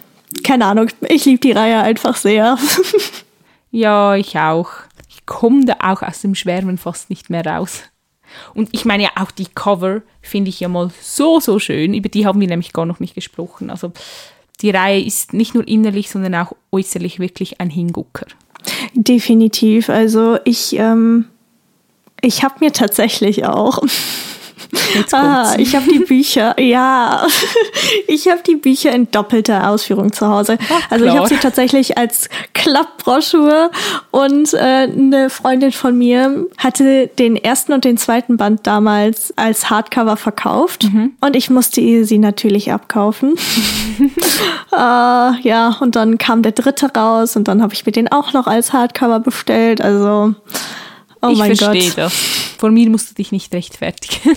keine 0.43 0.65
Ahnung, 0.65 0.87
ich 1.01 1.25
liebe 1.25 1.41
die 1.41 1.51
Reihe 1.51 1.81
einfach 1.81 2.15
sehr. 2.15 2.57
ja, 3.71 4.15
ich 4.15 4.39
auch. 4.39 4.69
Ich 5.09 5.25
komme 5.25 5.65
da 5.65 5.75
auch 5.81 6.01
aus 6.01 6.21
dem 6.21 6.33
Schwärmen 6.33 6.77
fast 6.77 7.09
nicht 7.09 7.29
mehr 7.29 7.45
raus. 7.45 7.83
Und 8.53 8.69
ich 8.71 8.85
meine 8.85 9.03
ja 9.03 9.09
auch 9.17 9.31
die 9.31 9.47
Cover 9.53 10.01
finde 10.21 10.49
ich 10.49 10.59
ja 10.59 10.69
mal 10.69 10.91
so, 11.01 11.39
so 11.39 11.59
schön. 11.59 11.93
Über 11.93 12.09
die 12.09 12.25
haben 12.25 12.39
wir 12.39 12.47
nämlich 12.47 12.73
gar 12.73 12.85
noch 12.85 12.99
nicht 12.99 13.15
gesprochen. 13.15 13.69
Also 13.69 13.91
die 14.63 14.71
Reihe 14.71 15.03
ist 15.03 15.33
nicht 15.33 15.53
nur 15.53 15.67
innerlich, 15.67 16.09
sondern 16.09 16.33
auch 16.35 16.53
äußerlich 16.71 17.19
wirklich 17.19 17.61
ein 17.61 17.69
Hingucker. 17.69 18.25
Definitiv. 18.95 19.89
Also 19.89 20.39
ich, 20.45 20.75
ähm, 20.77 21.25
ich 22.21 22.43
habe 22.43 22.55
mir 22.61 22.71
tatsächlich 22.71 23.45
auch 23.45 23.79
Ah, 25.11 25.55
ich 25.57 25.75
habe 25.75 25.85
die 25.91 25.99
Bücher, 25.99 26.59
ja, 26.59 27.25
ich 28.07 28.27
habe 28.27 28.41
die 28.45 28.55
Bücher 28.55 28.91
in 28.91 29.09
doppelter 29.11 29.69
Ausführung 29.69 30.11
zu 30.11 30.27
Hause. 30.27 30.57
Ach, 30.71 30.91
also 30.91 31.05
ich 31.05 31.11
habe 31.11 31.27
sie 31.27 31.37
tatsächlich 31.37 31.97
als 31.97 32.29
Klappbroschur 32.53 33.71
und 34.11 34.53
äh, 34.53 34.57
eine 34.57 35.29
Freundin 35.29 35.71
von 35.71 35.97
mir 35.97 36.47
hatte 36.57 37.07
den 37.07 37.35
ersten 37.35 37.73
und 37.73 37.85
den 37.85 37.97
zweiten 37.97 38.37
Band 38.37 38.65
damals 38.65 39.33
als 39.37 39.69
Hardcover 39.69 40.17
verkauft 40.17 40.85
mhm. 40.85 41.13
und 41.21 41.35
ich 41.35 41.49
musste 41.49 42.05
sie 42.05 42.17
natürlich 42.17 42.71
abkaufen. 42.71 43.35
äh, 44.71 44.75
ja, 45.41 45.77
und 45.79 45.95
dann 45.95 46.17
kam 46.17 46.41
der 46.41 46.53
dritte 46.53 46.91
raus 46.95 47.35
und 47.35 47.47
dann 47.47 47.61
habe 47.61 47.73
ich 47.73 47.85
mir 47.85 47.91
den 47.91 48.11
auch 48.11 48.33
noch 48.33 48.47
als 48.47 48.73
Hardcover 48.73 49.19
bestellt. 49.19 49.81
Also 49.81 50.35
Oh 51.23 51.29
ich 51.29 51.37
verstehe 51.37 51.91
das. 51.91 52.13
Von 52.57 52.73
mir 52.73 52.89
musst 52.89 53.11
du 53.11 53.15
dich 53.15 53.31
nicht 53.31 53.53
rechtfertigen. 53.53 54.35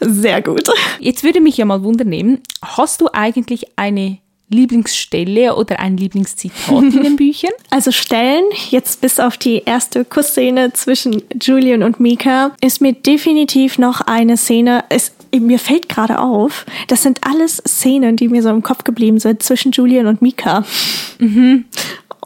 Sehr 0.00 0.42
gut. 0.42 0.68
Jetzt 0.98 1.24
würde 1.24 1.40
mich 1.40 1.56
ja 1.56 1.64
mal 1.64 1.82
wundern 1.82 2.38
hast 2.62 3.00
du 3.00 3.08
eigentlich 3.12 3.66
eine 3.76 4.18
Lieblingsstelle 4.50 5.56
oder 5.56 5.80
ein 5.80 5.96
Lieblingszitat 5.96 6.82
in 6.82 7.02
den 7.02 7.16
Büchern? 7.16 7.50
Also 7.70 7.90
Stellen, 7.90 8.44
jetzt 8.70 9.00
bis 9.00 9.18
auf 9.18 9.36
die 9.36 9.62
erste 9.64 10.04
Kussszene 10.04 10.72
zwischen 10.74 11.22
Julian 11.42 11.82
und 11.82 11.98
Mika, 11.98 12.54
ist 12.60 12.80
mir 12.80 12.92
definitiv 12.92 13.78
noch 13.78 14.00
eine 14.02 14.36
Szene, 14.36 14.84
es, 14.90 15.12
mir 15.32 15.58
fällt 15.58 15.88
gerade 15.88 16.20
auf, 16.20 16.64
das 16.86 17.02
sind 17.02 17.20
alles 17.26 17.56
Szenen, 17.66 18.16
die 18.16 18.28
mir 18.28 18.42
so 18.42 18.50
im 18.50 18.62
Kopf 18.62 18.84
geblieben 18.84 19.18
sind 19.18 19.42
zwischen 19.42 19.72
Julian 19.72 20.06
und 20.06 20.22
Mika. 20.22 20.64
Mhm. 21.18 21.64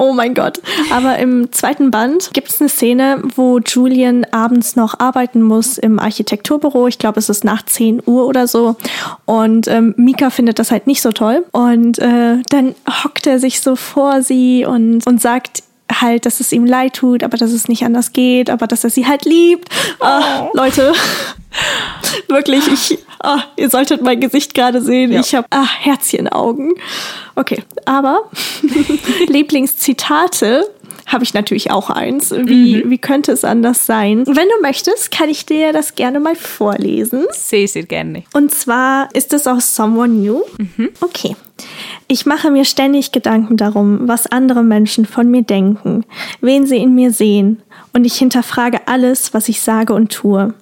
Oh 0.01 0.13
mein 0.13 0.35
Gott. 0.35 0.61
Aber 0.93 1.19
im 1.19 1.51
zweiten 1.51 1.91
Band 1.91 2.31
gibt 2.33 2.51
es 2.51 2.61
eine 2.61 2.69
Szene, 2.69 3.21
wo 3.35 3.59
Julian 3.59 4.25
abends 4.31 4.77
noch 4.77 5.01
arbeiten 5.01 5.43
muss 5.43 5.77
im 5.77 5.99
Architekturbüro. 5.99 6.87
Ich 6.87 7.01
glaube, 7.01 7.19
es 7.19 7.29
ist 7.29 7.45
nach 7.45 7.65
10 7.65 8.03
Uhr 8.07 8.27
oder 8.27 8.47
so. 8.47 8.77
Und 9.25 9.67
ähm, 9.67 9.95
Mika 9.97 10.31
findet 10.31 10.61
das 10.61 10.71
halt 10.71 10.87
nicht 10.87 11.03
so 11.03 11.11
toll. 11.11 11.45
Und 11.51 11.99
äh, 11.99 12.37
dann 12.49 12.77
hockt 13.03 13.27
er 13.27 13.41
sich 13.41 13.61
so 13.61 13.75
vor 13.75 14.23
sie 14.23 14.65
und, 14.65 15.05
und 15.05 15.21
sagt, 15.21 15.65
halt, 15.91 16.27
dass 16.27 16.41
es 16.41 16.53
ihm 16.53 16.67
leid 16.67 16.95
tut, 16.95 17.23
aber 17.23 17.37
dass 17.37 17.53
es 17.53 17.69
nicht 17.69 17.85
anders 17.85 18.13
geht, 18.13 18.51
aber 18.51 18.67
dass 18.67 18.85
er 18.85 18.91
sie 18.91 19.07
halt 19.07 19.25
liebt. 19.25 19.69
Oh. 20.01 20.51
Leute, 20.55 20.93
wirklich, 22.29 22.67
ich, 22.69 22.99
oh, 23.25 23.39
ihr 23.57 23.71
solltet 23.71 24.03
mein 24.03 24.21
Gesicht 24.21 24.55
gerade 24.55 24.81
sehen. 24.81 25.13
Ja. 25.13 25.21
Ich 25.21 25.35
habe 25.35 25.47
ah, 25.51 25.67
Herzchenaugen. 25.67 26.75
Okay, 27.35 27.63
aber 27.85 28.31
Lieblingszitate 29.29 30.69
habe 31.09 31.25
ich 31.25 31.35
natürlich 31.35 31.71
auch 31.71 31.91
eins. 31.91 32.31
Wie, 32.31 32.85
mhm. 32.85 32.91
wie 32.91 32.99
könnte 32.99 33.33
es 33.33 33.45
anders 33.45 33.87
sein? 33.87 34.27
Wenn 34.27 34.49
du 34.49 34.63
möchtest, 34.63 35.11
kann 35.11 35.29
ich 35.29 35.45
dir 35.45 35.73
das 35.73 35.95
gerne 35.95 36.21
mal 36.21 36.37
vorlesen. 36.37 37.27
Sehr, 37.33 37.67
sehr 37.67 37.85
gerne. 37.85 38.23
Und 38.33 38.55
zwar 38.55 39.09
ist 39.15 39.33
es 39.33 39.47
aus 39.47 39.75
Someone 39.75 40.13
New. 40.13 40.43
Mhm. 40.59 40.91
Okay. 41.01 41.35
Ich 42.07 42.25
mache 42.25 42.51
mir 42.51 42.65
ständig 42.65 43.11
Gedanken 43.11 43.57
darum, 43.57 44.07
was 44.07 44.27
andere 44.27 44.63
Menschen 44.63 45.07
von 45.07 45.29
mir 45.29 45.43
denken, 45.43 46.05
wen 46.41 46.67
sie 46.67 46.77
in 46.77 46.95
mir 46.95 47.11
sehen, 47.11 47.63
und 47.93 48.05
ich 48.05 48.15
hinterfrage 48.15 48.87
alles, 48.87 49.35
was 49.35 49.49
ich 49.49 49.61
sage 49.61 49.93
und 49.93 50.13
tue, 50.13 50.55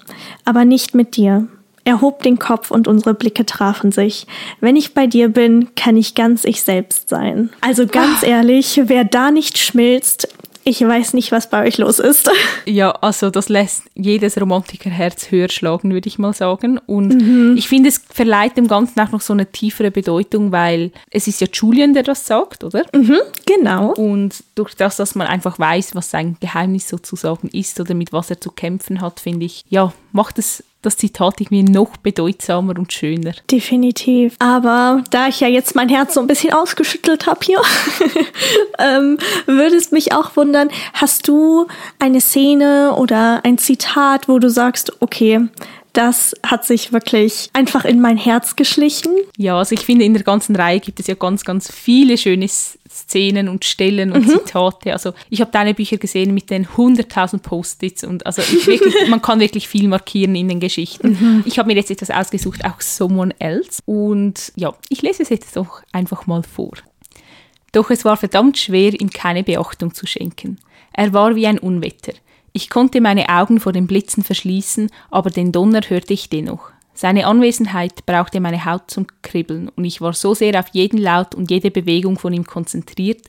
aber 0.45 0.65
nicht 0.65 0.95
mit 0.95 1.17
dir. 1.17 1.49
Er 1.85 2.01
hob 2.01 2.25
den 2.25 2.41
Kopf 2.41 2.73
und 2.73 2.89
unsere 2.89 3.15
Blicke 3.15 3.47
trafen 3.47 3.93
sich. 3.93 4.27
Wenn 4.61 4.75
ich 4.75 4.93
bei 4.93 5.07
dir 5.07 5.29
bin, 5.29 5.69
kann 5.77 5.97
ich 5.97 6.17
ganz 6.17 6.45
ich 6.45 6.63
selbst 6.63 7.09
sein. 7.09 7.51
Also 7.61 7.87
ganz 7.87 8.25
ah. 8.25 8.27
ehrlich, 8.27 8.81
wer 8.87 9.05
da 9.05 9.31
nicht 9.31 9.57
schmilzt, 9.57 10.29
ich 10.67 10.81
weiß 10.81 11.15
nicht, 11.15 11.31
was 11.31 11.49
bei 11.49 11.65
euch 11.67 11.79
los 11.79 11.99
ist. 12.01 12.29
Ja, 12.69 12.91
also 12.91 13.31
das 13.31 13.49
lässt 13.49 13.85
jedes 13.95 14.41
Romantikerherz 14.41 15.31
höher 15.31 15.49
schlagen, 15.49 15.93
würde 15.93 16.09
ich 16.09 16.19
mal 16.19 16.33
sagen. 16.33 16.79
Und 16.79 17.15
mhm. 17.15 17.55
ich 17.57 17.69
finde, 17.69 17.89
es 17.89 18.03
verleiht 18.11 18.57
dem 18.57 18.67
Ganzen 18.67 18.99
auch 18.99 19.13
noch 19.13 19.21
so 19.21 19.33
eine 19.33 19.47
tiefere 19.47 19.93
Bedeutung, 19.93 20.51
weil 20.51 20.91
es 21.11 21.29
ist 21.29 21.41
ja 21.41 21.47
Julian, 21.53 21.95
der 21.95 22.03
das 22.03 22.27
sagt, 22.27 22.65
oder? 22.65 22.85
Mhm, 22.93 23.19
genau. 23.47 23.93
Und 23.93 24.43
durch 24.57 24.75
das, 24.75 24.97
dass 24.97 25.15
man 25.15 25.29
einfach 25.29 25.61
weiß, 25.61 25.95
was 25.95 26.11
sein 26.11 26.37
Geheimnis 26.41 26.89
sozusagen 26.89 27.49
ist 27.49 27.79
oder 27.79 27.95
mit 27.95 28.13
was 28.13 28.31
er 28.31 28.41
zu 28.41 28.51
kämpfen 28.51 29.01
hat, 29.01 29.21
finde 29.21 29.47
ich, 29.47 29.65
ja, 29.69 29.93
macht 30.11 30.41
es 30.41 30.65
das 30.87 30.97
Zitat 30.97 31.41
irgendwie 31.41 31.65
noch 31.65 31.97
bedeutsamer 31.97 32.79
und 32.79 32.93
schöner. 32.93 33.33
Definitiv. 33.51 34.37
Aber 34.39 35.03
da 35.11 35.29
ich 35.29 35.41
ja 35.41 35.49
jetzt 35.49 35.75
mein 35.75 35.89
Herz 35.89 36.15
so 36.15 36.21
ein 36.21 36.27
bisschen 36.27 36.53
ausgeschüttelt 36.53 37.27
habe 37.27 37.41
hier, 37.43 37.61
ähm, 38.79 39.19
würde 39.47 39.77
es 39.77 39.91
mich 39.91 40.13
auch 40.13 40.37
wundern, 40.37 40.71
hast 40.93 41.29
du 41.29 41.67
eine 41.99 42.21
Szene 42.21 42.95
oder 42.97 43.41
ein 43.45 43.59
Zitat, 43.59 44.29
wo 44.29 44.39
du 44.39 44.49
sagst, 44.49 44.93
okay, 45.01 45.49
das 45.97 46.35
hat 46.45 46.67
sich 46.67 46.93
wirklich 46.93 47.49
einfach 47.55 47.87
in 47.87 48.03
mein 48.03 48.19
Herz 48.19 48.55
geschlichen. 48.55 49.15
Ja, 49.39 49.57
also 49.57 49.75
ich 49.75 49.81
finde, 49.81 50.05
in 50.05 50.13
der 50.13 50.25
ganzen 50.25 50.55
Reihe 50.55 50.79
gibt 50.79 51.01
es 51.01 51.07
ja 51.07 51.15
ganz, 51.15 51.43
ganz 51.43 51.73
viele 51.73 52.19
schöne 52.19 52.47
Szenen 52.49 53.49
und 53.49 53.65
Stellen 53.65 54.13
und 54.13 54.27
mhm. 54.27 54.31
Zitate. 54.31 54.93
Also 54.93 55.15
ich 55.31 55.41
habe 55.41 55.51
deine 55.51 55.73
Bücher 55.73 55.97
gesehen 55.97 56.35
mit 56.35 56.51
den 56.51 56.67
100.000 56.67 57.39
Post-its 57.39 58.05
und 58.05 58.27
also 58.27 58.43
wirklich, 58.43 58.83
man 59.09 59.23
kann 59.23 59.41
wirklich 59.41 59.69
viel 59.69 59.89
markieren 59.89 60.35
in 60.35 60.49
den 60.49 60.61
Geschichten. 60.61 61.17
Mhm. 61.19 61.45
Ich 61.47 61.59
habe 61.59 61.69
mir 61.69 61.77
jetzt 61.77 61.91
etwas 61.91 62.11
ausgesucht, 62.11 62.67
auch 62.67 62.83
Someone 62.83 63.35
Else. 63.39 63.81
Und 63.87 64.53
ja, 64.55 64.75
ich 64.91 65.01
lese 65.01 65.23
es 65.23 65.31
jetzt 65.31 65.57
doch 65.57 65.81
einfach 65.93 66.27
mal 66.27 66.43
vor. 66.43 66.75
Doch 67.73 67.91
es 67.91 68.05
war 68.05 68.19
verdammt 68.19 68.59
schwer, 68.59 68.93
ihm 69.01 69.09
keine 69.09 69.45
Beachtung 69.45 69.95
zu 69.95 70.07
schenken. 70.07 70.59
Er 70.93 71.15
war 71.15 71.35
wie 71.37 71.47
ein 71.47 71.59
Unwetter. 71.59 72.13
Ich 72.57 72.71
konnte 72.71 73.03
meine 73.03 73.29
Augen 73.29 73.61
vor 73.61 73.75
den 73.75 73.87
Blitzen 73.87 74.25
verschließen, 74.25 74.89
aber 75.11 75.29
den 75.29 75.53
Donner 75.53 75.83
hörte 75.87 76.15
ich 76.15 76.31
dennoch. 76.31 76.71
Seine 76.95 77.27
Anwesenheit 77.27 78.07
brauchte 78.07 78.41
meine 78.41 78.65
Haut 78.65 78.91
zum 78.91 79.07
Kribbeln, 79.21 79.69
und 79.69 79.85
ich 79.85 80.01
war 80.01 80.15
so 80.15 80.33
sehr 80.33 80.59
auf 80.59 80.69
jeden 80.73 80.97
Laut 80.97 81.35
und 81.35 81.51
jede 81.51 81.71
Bewegung 81.71 82.19
von 82.19 82.33
ihm 82.33 82.47
konzentriert, 82.47 83.21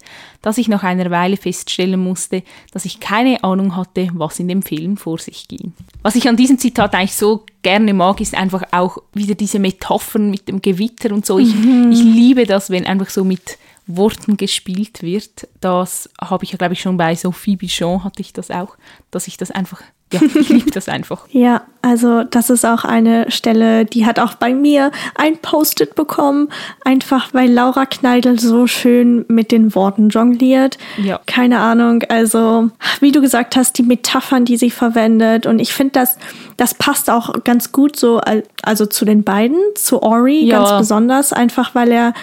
dass 0.42 0.58
ich 0.58 0.70
nach 0.70 0.84
einer 0.84 1.12
Weile 1.12 1.36
feststellen 1.36 2.00
musste, 2.00 2.42
dass 2.72 2.86
ich 2.86 3.02
keine 3.02 3.44
Ahnung 3.44 3.76
hatte, 3.76 4.08
was 4.14 4.40
in 4.40 4.48
dem 4.48 4.62
Film 4.62 4.96
vor 4.96 5.18
sich 5.18 5.50
ging. 5.50 5.74
Was 6.04 6.16
ich 6.16 6.30
an 6.30 6.38
diesem 6.38 6.58
Zitat 6.58 6.96
eigentlich 6.96 7.16
so 7.16 7.44
gerne 7.64 7.94
mag, 7.94 8.22
ist 8.22 8.34
einfach 8.34 8.64
auch 8.72 9.00
wieder 9.12 9.36
diese 9.36 9.60
Metaphern 9.60 10.30
mit 10.30 10.48
dem 10.48 10.62
Gewitter 10.62 11.14
und 11.14 11.26
so. 11.26 11.38
Ich, 11.38 11.54
mhm. 11.54 11.92
ich 11.92 12.02
liebe 12.02 12.46
das, 12.46 12.70
wenn 12.70 12.86
einfach 12.86 13.10
so 13.10 13.26
mit 13.26 13.58
Worten 13.88 14.38
gespielt 14.38 15.02
wird. 15.02 15.48
Das 15.62 16.10
habe 16.22 16.44
ich 16.44 16.52
ja, 16.52 16.58
glaube 16.58 16.74
ich, 16.74 16.82
schon 16.82 16.98
bei 16.98 17.16
Sophie 17.16 17.56
Bichon 17.56 18.04
hatte 18.04 18.22
ich 18.22 18.34
das 18.34 18.52
auch, 18.52 18.78
dass 19.12 19.28
ich 19.28 19.38
das 19.38 19.52
einfach 19.52 19.82
ja, 20.14 20.22
ich 20.22 20.50
liebe 20.50 20.72
das 20.72 20.88
einfach. 20.88 21.26
ja, 21.32 21.64
also 21.82 22.24
das 22.24 22.50
ist 22.50 22.66
auch 22.66 22.86
eine 22.86 23.30
Stelle, 23.30 23.84
die 23.84 24.06
hat 24.06 24.20
auch 24.20 24.36
bei 24.36 24.54
mir 24.54 24.92
ein 25.16 25.38
Post-it 25.38 25.96
bekommen, 25.96 26.50
einfach 26.86 27.34
weil 27.34 27.52
Laura 27.52 27.86
Kneidel 27.86 28.40
so 28.40 28.68
schön 28.68 29.26
mit 29.28 29.52
den 29.52 29.76
Worten 29.76 30.10
jongliert. 30.10 30.78
Ja. 30.98 31.20
Keine 31.26 31.60
Ahnung, 31.60 32.04
also 32.08 32.70
wie 33.02 33.12
du 33.12 33.22
gesagt 33.22 33.58
hast, 33.58 33.78
die 33.78 33.84
Metaphern, 33.84 34.46
die 34.46 34.58
sie 34.58 34.72
verwendet 34.72 35.46
und 35.46 35.60
ich 35.60 35.74
finde, 35.74 35.94
das, 35.94 36.18
das 36.56 36.74
passt 36.74 37.10
auch 37.10 37.44
ganz 37.44 37.74
gut 37.74 37.98
so, 37.98 38.22
also 38.64 38.86
zu 38.86 39.04
den 39.04 39.24
beiden, 39.24 39.60
zu 39.76 40.02
Ori 40.04 40.46
ja. 40.46 40.60
ganz 40.60 40.78
besonders, 40.78 41.34
einfach 41.34 41.76
weil 41.76 41.92
er, 41.92 42.14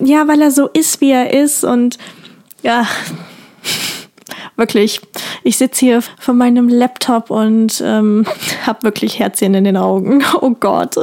ja, 0.00 0.26
weil 0.28 0.40
er 0.40 0.50
so 0.50 0.68
ist, 0.68 1.02
wie 1.02 1.10
er 1.10 1.34
ist 1.34 1.62
und 1.62 1.98
ja, 2.62 2.86
wirklich, 4.56 5.00
ich 5.42 5.56
sitze 5.56 5.86
hier 5.86 6.02
vor 6.18 6.34
meinem 6.34 6.68
Laptop 6.68 7.30
und 7.30 7.82
ähm, 7.84 8.26
habe 8.66 8.82
wirklich 8.82 9.18
Herzchen 9.18 9.54
in 9.54 9.64
den 9.64 9.76
Augen. 9.76 10.22
Oh 10.40 10.50
Gott. 10.50 10.96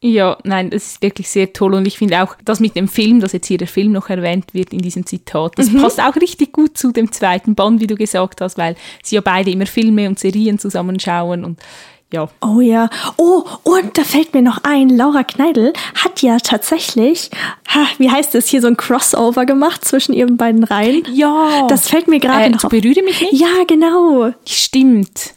Ja, 0.00 0.38
nein, 0.44 0.70
das 0.70 0.86
ist 0.86 1.02
wirklich 1.02 1.28
sehr 1.28 1.52
toll. 1.52 1.74
Und 1.74 1.86
ich 1.86 1.98
finde 1.98 2.22
auch, 2.22 2.34
das 2.44 2.58
mit 2.58 2.74
dem 2.74 2.88
Film, 2.88 3.20
dass 3.20 3.32
jetzt 3.32 3.46
hier 3.46 3.58
der 3.58 3.68
Film 3.68 3.92
noch 3.92 4.08
erwähnt 4.08 4.54
wird 4.54 4.72
in 4.72 4.80
diesem 4.80 5.06
Zitat, 5.06 5.52
das 5.56 5.70
mhm. 5.70 5.82
passt 5.82 6.00
auch 6.00 6.16
richtig 6.16 6.52
gut 6.52 6.76
zu 6.76 6.90
dem 6.90 7.12
zweiten 7.12 7.54
Band, 7.54 7.80
wie 7.80 7.86
du 7.86 7.94
gesagt 7.94 8.40
hast, 8.40 8.58
weil 8.58 8.76
sie 9.02 9.16
ja 9.16 9.20
beide 9.20 9.50
immer 9.50 9.66
Filme 9.66 10.08
und 10.08 10.18
Serien 10.18 10.58
zusammenschauen 10.58 11.44
und 11.44 11.60
ja. 12.12 12.28
Oh 12.40 12.60
ja. 12.60 12.88
Oh, 13.16 13.44
und 13.64 13.98
da 13.98 14.02
fällt 14.02 14.34
mir 14.34 14.42
noch 14.42 14.58
ein, 14.64 14.88
Laura 14.88 15.24
Kneidel 15.24 15.72
hat 15.94 16.22
ja 16.22 16.38
tatsächlich, 16.38 17.30
ha, 17.68 17.86
wie 17.98 18.10
heißt 18.10 18.34
es, 18.34 18.48
hier 18.48 18.60
so 18.60 18.66
ein 18.66 18.76
Crossover 18.76 19.44
gemacht 19.46 19.84
zwischen 19.84 20.12
ihren 20.14 20.36
beiden 20.36 20.64
Reihen. 20.64 21.02
Ja. 21.12 21.66
Das 21.68 21.88
fällt 21.88 22.08
mir 22.08 22.20
gerade 22.20 22.44
äh, 22.44 22.50
noch. 22.50 22.68
Berühre 22.68 23.02
mich 23.02 23.20
nicht? 23.20 23.34
Ja, 23.34 23.64
genau. 23.66 24.32
Stimmt. 24.46 25.34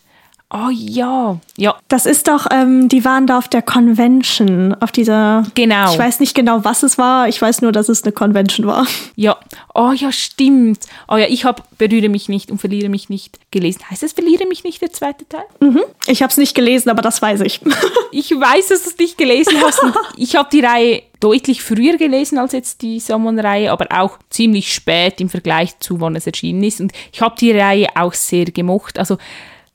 Oh 0.53 0.69
ja, 0.69 1.39
ja. 1.55 1.77
Das 1.87 2.05
ist 2.05 2.27
doch, 2.27 2.47
ähm, 2.51 2.89
die 2.89 3.05
waren 3.05 3.25
da 3.25 3.37
auf 3.37 3.47
der 3.47 3.61
Convention, 3.61 4.75
auf 4.81 4.91
dieser. 4.91 5.43
Genau. 5.55 5.93
Ich 5.93 5.97
weiß 5.97 6.19
nicht 6.19 6.35
genau, 6.35 6.65
was 6.65 6.83
es 6.83 6.97
war. 6.97 7.29
Ich 7.29 7.41
weiß 7.41 7.61
nur, 7.61 7.71
dass 7.71 7.87
es 7.87 8.03
eine 8.03 8.11
Convention 8.11 8.67
war. 8.67 8.85
Ja. 9.15 9.37
Oh 9.73 9.93
ja, 9.93 10.11
stimmt. 10.11 10.85
Oh 11.07 11.15
ja, 11.15 11.27
ich 11.27 11.45
habe 11.45 11.63
berühre 11.77 12.09
mich 12.09 12.27
nicht 12.27 12.51
und 12.51 12.57
verliere 12.57 12.89
mich 12.89 13.07
nicht 13.07 13.39
gelesen. 13.51 13.89
Heißt 13.89 14.03
es 14.03 14.11
verliere 14.11 14.45
mich 14.45 14.65
nicht 14.65 14.81
der 14.81 14.91
zweite 14.91 15.27
Teil? 15.27 15.45
Mhm. 15.61 15.83
Ich 16.07 16.21
habe 16.21 16.31
es 16.31 16.37
nicht 16.37 16.53
gelesen, 16.53 16.89
aber 16.89 17.01
das 17.01 17.21
weiß 17.21 17.41
ich. 17.41 17.61
ich 18.11 18.31
weiß, 18.31 18.67
dass 18.67 18.83
du 18.83 18.89
es 18.89 18.97
nicht 18.97 19.17
gelesen 19.17 19.53
hast. 19.63 19.81
ich 20.17 20.35
habe 20.35 20.49
die 20.51 20.59
Reihe 20.59 21.03
deutlich 21.21 21.63
früher 21.63 21.95
gelesen 21.95 22.37
als 22.37 22.51
jetzt 22.51 22.81
die 22.81 22.99
Sommern-Reihe, 22.99 23.71
aber 23.71 23.87
auch 23.91 24.17
ziemlich 24.29 24.73
spät 24.73 25.21
im 25.21 25.29
Vergleich 25.29 25.79
zu 25.79 26.01
wann 26.01 26.17
es 26.17 26.27
erschienen 26.27 26.63
ist. 26.63 26.81
Und 26.81 26.91
ich 27.13 27.21
habe 27.21 27.35
die 27.39 27.51
Reihe 27.51 27.87
auch 27.95 28.13
sehr 28.13 28.45
gemocht. 28.45 28.99
Also 28.99 29.17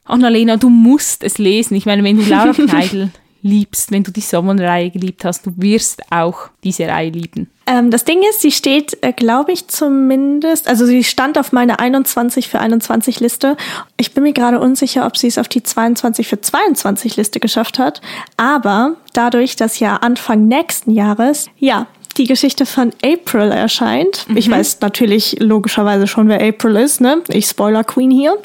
Annalena, 0.07 0.57
du 0.57 0.69
musst 0.69 1.23
es 1.23 1.39
lesen. 1.39 1.75
Ich 1.75 1.87
meine, 1.87 2.03
wenn 2.05 2.17
du 2.17 2.25
Laura 2.29 2.53
Kneidl 2.53 3.11
liebst, 3.43 3.91
wenn 3.93 4.03
du 4.03 4.11
die 4.11 4.21
Sommerreihe 4.21 4.91
geliebt 4.91 5.25
hast, 5.25 5.47
du 5.47 5.53
wirst 5.57 6.03
auch 6.11 6.49
diese 6.65 6.87
Reihe 6.89 7.11
lieben. 7.11 7.49
Ähm, 7.67 7.91
das 7.91 8.05
Ding 8.05 8.21
ist, 8.31 8.43
sie 8.43 8.53
steht, 8.53 8.99
äh, 9.03 9.13
glaube 9.13 9.53
ich, 9.53 9.67
zumindest, 9.69 10.69
also 10.69 10.87
sie 10.87 11.03
stand 11.03 11.39
auf 11.39 11.53
meiner 11.53 11.81
21 11.81 12.49
für 12.49 12.61
21 12.61 13.21
Liste. 13.21 13.57
Ich 13.97 14.15
bin 14.15 14.23
mir 14.23 14.33
gerade 14.33 14.61
unsicher, 14.61 15.07
ob 15.07 15.17
sie 15.17 15.27
es 15.27 15.39
auf 15.39 15.49
die 15.49 15.63
22 15.63 16.29
für 16.29 16.41
22 16.41 17.17
Liste 17.17 17.41
geschafft 17.41 17.79
hat. 17.79 18.01
Aber 18.37 18.97
dadurch, 19.13 19.57
dass 19.57 19.81
ja 19.81 19.97
Anfang 19.97 20.47
nächsten 20.47 20.91
Jahres, 20.93 21.49
ja, 21.59 21.87
die 22.17 22.27
Geschichte 22.27 22.67
von 22.67 22.93
April 23.05 23.51
erscheint. 23.51 24.27
Mhm. 24.29 24.37
Ich 24.37 24.51
weiß 24.51 24.81
natürlich 24.81 25.37
logischerweise 25.41 26.07
schon, 26.07 26.29
wer 26.29 26.41
April 26.41 26.77
ist, 26.77 27.01
ne? 27.01 27.23
Ich 27.29 27.47
Spoiler 27.47 27.85
Queen 27.85 28.11
hier. 28.11 28.39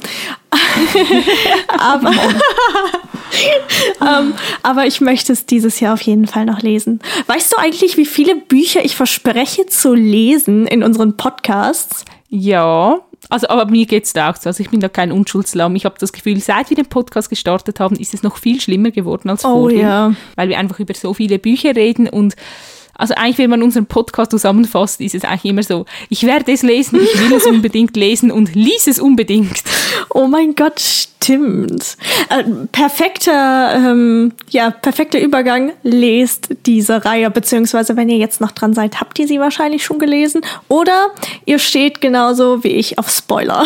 aber, 1.77 2.12
um, 3.99 4.34
aber 4.63 4.86
ich 4.86 5.01
möchte 5.01 5.34
es 5.34 5.45
dieses 5.45 5.79
Jahr 5.79 5.93
auf 5.93 6.01
jeden 6.01 6.27
Fall 6.27 6.45
noch 6.45 6.62
lesen. 6.62 6.99
Weißt 7.27 7.51
du 7.51 7.57
eigentlich, 7.57 7.97
wie 7.97 8.05
viele 8.05 8.36
Bücher 8.36 8.84
ich 8.84 8.95
verspreche 8.95 9.65
zu 9.65 9.93
lesen 9.93 10.67
in 10.67 10.84
unseren 10.84 11.17
Podcasts? 11.17 12.05
Ja, 12.29 12.99
also 13.29 13.47
aber 13.49 13.69
mir 13.69 13.86
geht 13.86 14.05
es 14.05 14.13
da 14.13 14.31
auch 14.31 14.36
so. 14.36 14.49
Also 14.49 14.62
ich 14.62 14.69
bin 14.69 14.79
da 14.79 14.89
kein 14.89 15.12
Unschuldslamm. 15.12 15.75
Ich 15.75 15.86
habe 15.86 15.95
das 15.99 16.12
Gefühl, 16.12 16.39
seit 16.39 16.69
wir 16.69 16.75
den 16.75 16.88
Podcast 16.88 17.29
gestartet 17.29 17.79
haben, 17.79 17.95
ist 17.95 18.13
es 18.13 18.23
noch 18.23 18.38
viel 18.38 18.60
schlimmer 18.60 18.91
geworden 18.91 19.29
als 19.29 19.45
oh, 19.45 19.49
vorher. 19.49 19.79
Ja. 19.79 20.13
Weil 20.36 20.49
wir 20.49 20.57
einfach 20.57 20.79
über 20.79 20.93
so 20.93 21.13
viele 21.13 21.39
Bücher 21.39 21.75
reden 21.75 22.10
und 22.10 22.36
Also 22.95 23.13
eigentlich, 23.15 23.38
wenn 23.38 23.49
man 23.49 23.63
unseren 23.63 23.86
Podcast 23.86 24.32
zusammenfasst, 24.32 25.01
ist 25.01 25.15
es 25.15 25.23
eigentlich 25.23 25.45
immer 25.45 25.63
so, 25.63 25.86
ich 26.10 26.23
werde 26.23 26.51
es 26.51 26.63
lesen, 26.63 26.99
ich 27.01 27.19
will 27.19 27.36
es 27.36 27.45
unbedingt 27.47 27.95
lesen 27.97 28.32
und 28.32 28.56
lies 28.56 28.88
es 28.88 28.99
unbedingt. 28.99 29.63
Oh 30.10 30.27
mein 30.27 30.56
Gott, 30.56 30.80
stimmt. 30.80 31.97
Äh, 32.30 32.43
perfekter, 32.71 33.73
ähm, 33.75 34.34
ja, 34.49 34.71
perfekter 34.71 35.19
Übergang. 35.19 35.73
Lest 35.84 36.49
diese 36.65 37.06
Reihe, 37.06 37.30
beziehungsweise 37.30 37.95
wenn 37.95 38.10
ihr 38.10 38.17
jetzt 38.17 38.41
noch 38.41 38.51
dran 38.51 38.73
seid, 38.73 38.99
habt 38.99 39.19
ihr 39.19 39.27
sie 39.27 39.39
wahrscheinlich 39.39 39.84
schon 39.84 39.99
gelesen. 39.99 40.41
Oder 40.67 41.08
ihr 41.45 41.60
steht 41.60 42.01
genauso 42.01 42.63
wie 42.63 42.69
ich 42.69 42.97
auf 42.97 43.10
Spoiler. 43.10 43.65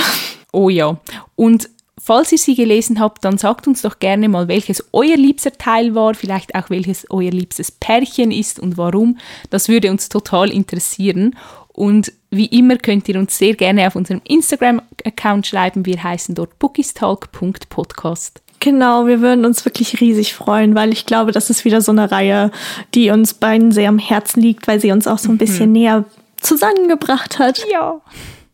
Oh 0.52 0.70
ja. 0.70 0.98
Und 1.36 1.70
falls 2.02 2.32
ihr 2.32 2.38
sie 2.38 2.56
gelesen 2.56 3.00
habt, 3.00 3.24
dann 3.26 3.38
sagt 3.38 3.68
uns 3.68 3.82
doch 3.82 4.00
gerne 4.00 4.30
mal, 4.30 4.48
welches 4.48 4.84
euer 4.92 5.18
liebster 5.18 5.54
Teil 5.54 5.96
war, 5.96 6.14
vielleicht 6.14 6.56
auch 6.56 6.70
welches 6.70 7.10
euer 7.10 7.32
liebstes 7.32 7.72
Pärchen 7.72 8.32
ist 8.32 8.60
und 8.60 8.78
warum. 8.78 9.18
Das 9.50 9.70
würde 9.70 9.92
uns 9.92 10.10
total 10.10 10.52
interessieren. 10.52 11.36
Und 11.70 12.14
wie 12.32 12.46
immer 12.46 12.78
könnt 12.78 13.10
ihr 13.10 13.18
uns 13.20 13.38
sehr 13.38 13.54
gerne 13.54 13.88
auf 13.88 13.96
unserem 13.96 14.22
Instagram-Account 14.24 15.48
schreiben. 15.48 15.86
Wir 15.86 16.02
heißen 16.02 16.36
dort 16.36 16.58
bookistalk.podcast. 16.60 18.42
Genau, 18.62 19.06
wir 19.08 19.22
würden 19.22 19.46
uns 19.46 19.64
wirklich 19.66 20.00
riesig 20.02 20.34
freuen, 20.34 20.74
weil 20.74 20.92
ich 20.92 21.06
glaube, 21.06 21.32
das 21.32 21.50
ist 21.50 21.66
wieder 21.66 21.82
so 21.82 21.92
eine 21.92 22.12
Reihe, 22.12 22.52
die 22.94 23.10
uns 23.10 23.34
beiden 23.34 23.72
sehr 23.72 23.90
am 23.90 24.00
Herzen 24.00 24.42
liegt, 24.42 24.68
weil 24.68 24.80
sie 24.80 24.92
uns 24.92 25.08
auch 25.08 25.20
so 25.20 25.30
ein 25.30 25.38
bisschen 25.38 25.68
mhm. 25.68 25.74
näher 25.74 26.06
zusammengebracht 26.40 27.40
hat. 27.40 27.64
Ja. 27.72 28.02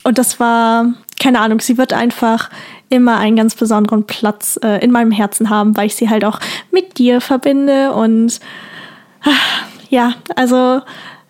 Und 0.03 0.17
das 0.17 0.39
war, 0.39 0.93
keine 1.21 1.39
Ahnung, 1.39 1.61
sie 1.61 1.77
wird 1.77 1.93
einfach 1.93 2.49
immer 2.89 3.17
einen 3.17 3.35
ganz 3.35 3.55
besonderen 3.55 4.05
Platz 4.05 4.59
äh, 4.63 4.83
in 4.83 4.91
meinem 4.91 5.11
Herzen 5.11 5.49
haben, 5.49 5.77
weil 5.77 5.85
ich 5.85 5.95
sie 5.95 6.09
halt 6.09 6.25
auch 6.25 6.39
mit 6.71 6.97
dir 6.97 7.21
verbinde. 7.21 7.93
Und 7.93 8.39
ach, 9.21 9.65
ja, 9.89 10.15
also 10.35 10.81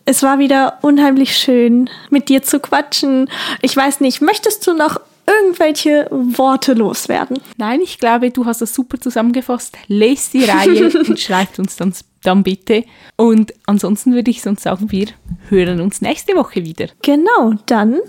es 0.05 0.23
war 0.23 0.39
wieder 0.39 0.79
unheimlich 0.81 1.35
schön, 1.35 1.89
mit 2.09 2.29
dir 2.29 2.41
zu 2.41 2.61
quatschen. 2.61 3.29
Ich 3.61 3.75
weiß 3.75 3.99
nicht, 3.99 4.21
möchtest 4.21 4.65
du 4.65 4.73
noch 4.73 4.97
irgendwelche 5.27 6.07
Worte 6.09 6.73
loswerden? 6.73 7.39
Nein, 7.57 7.81
ich 7.81 7.99
glaube, 7.99 8.31
du 8.31 8.45
hast 8.45 8.61
das 8.61 8.73
super 8.73 8.99
zusammengefasst. 8.99 9.77
Lest 9.87 10.33
die 10.33 10.45
Reihe 10.45 10.89
und 11.07 11.19
schreibt 11.19 11.59
uns 11.59 11.75
dann, 11.75 11.93
dann 12.23 12.43
bitte. 12.43 12.85
Und 13.17 13.53
ansonsten 13.65 14.13
würde 14.13 14.31
ich 14.31 14.41
sonst 14.41 14.63
sagen, 14.63 14.89
wir 14.89 15.07
hören 15.49 15.81
uns 15.81 15.99
nächste 16.01 16.35
Woche 16.37 16.63
wieder. 16.63 16.87
Genau, 17.01 17.55
dann 17.65 17.99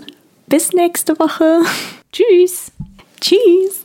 bis 0.53 0.71
nächste 0.71 1.17
Woche. 1.17 1.63
Tschüss. 2.11 2.71
Tschüss. 3.19 3.82